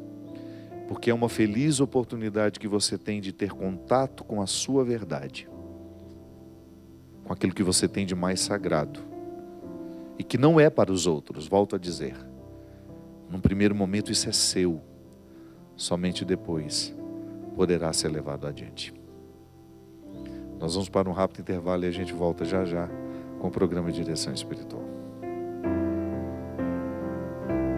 Porque 0.86 1.10
é 1.10 1.14
uma 1.14 1.28
feliz 1.28 1.80
oportunidade 1.80 2.60
que 2.60 2.68
você 2.68 2.96
tem 2.96 3.20
de 3.20 3.32
ter 3.32 3.50
contato 3.50 4.22
com 4.22 4.40
a 4.40 4.46
sua 4.46 4.84
verdade, 4.84 5.48
com 7.30 7.34
aquilo 7.34 7.54
que 7.54 7.62
você 7.62 7.86
tem 7.86 8.04
de 8.04 8.16
mais 8.16 8.40
sagrado 8.40 8.98
e 10.18 10.24
que 10.24 10.36
não 10.36 10.58
é 10.58 10.68
para 10.68 10.90
os 10.90 11.06
outros, 11.06 11.46
volto 11.46 11.76
a 11.76 11.78
dizer. 11.78 12.16
Num 13.30 13.38
primeiro 13.38 13.72
momento 13.72 14.10
isso 14.10 14.28
é 14.28 14.32
seu, 14.32 14.80
somente 15.76 16.24
depois 16.24 16.92
poderá 17.54 17.92
ser 17.92 18.08
levado 18.08 18.48
adiante. 18.48 18.92
Nós 20.58 20.74
vamos 20.74 20.88
para 20.88 21.08
um 21.08 21.12
rápido 21.12 21.42
intervalo 21.42 21.84
e 21.84 21.86
a 21.86 21.92
gente 21.92 22.12
volta 22.12 22.44
já 22.44 22.64
já 22.64 22.88
com 23.38 23.46
o 23.46 23.50
programa 23.52 23.92
de 23.92 24.02
direção 24.02 24.34
espiritual. 24.34 24.89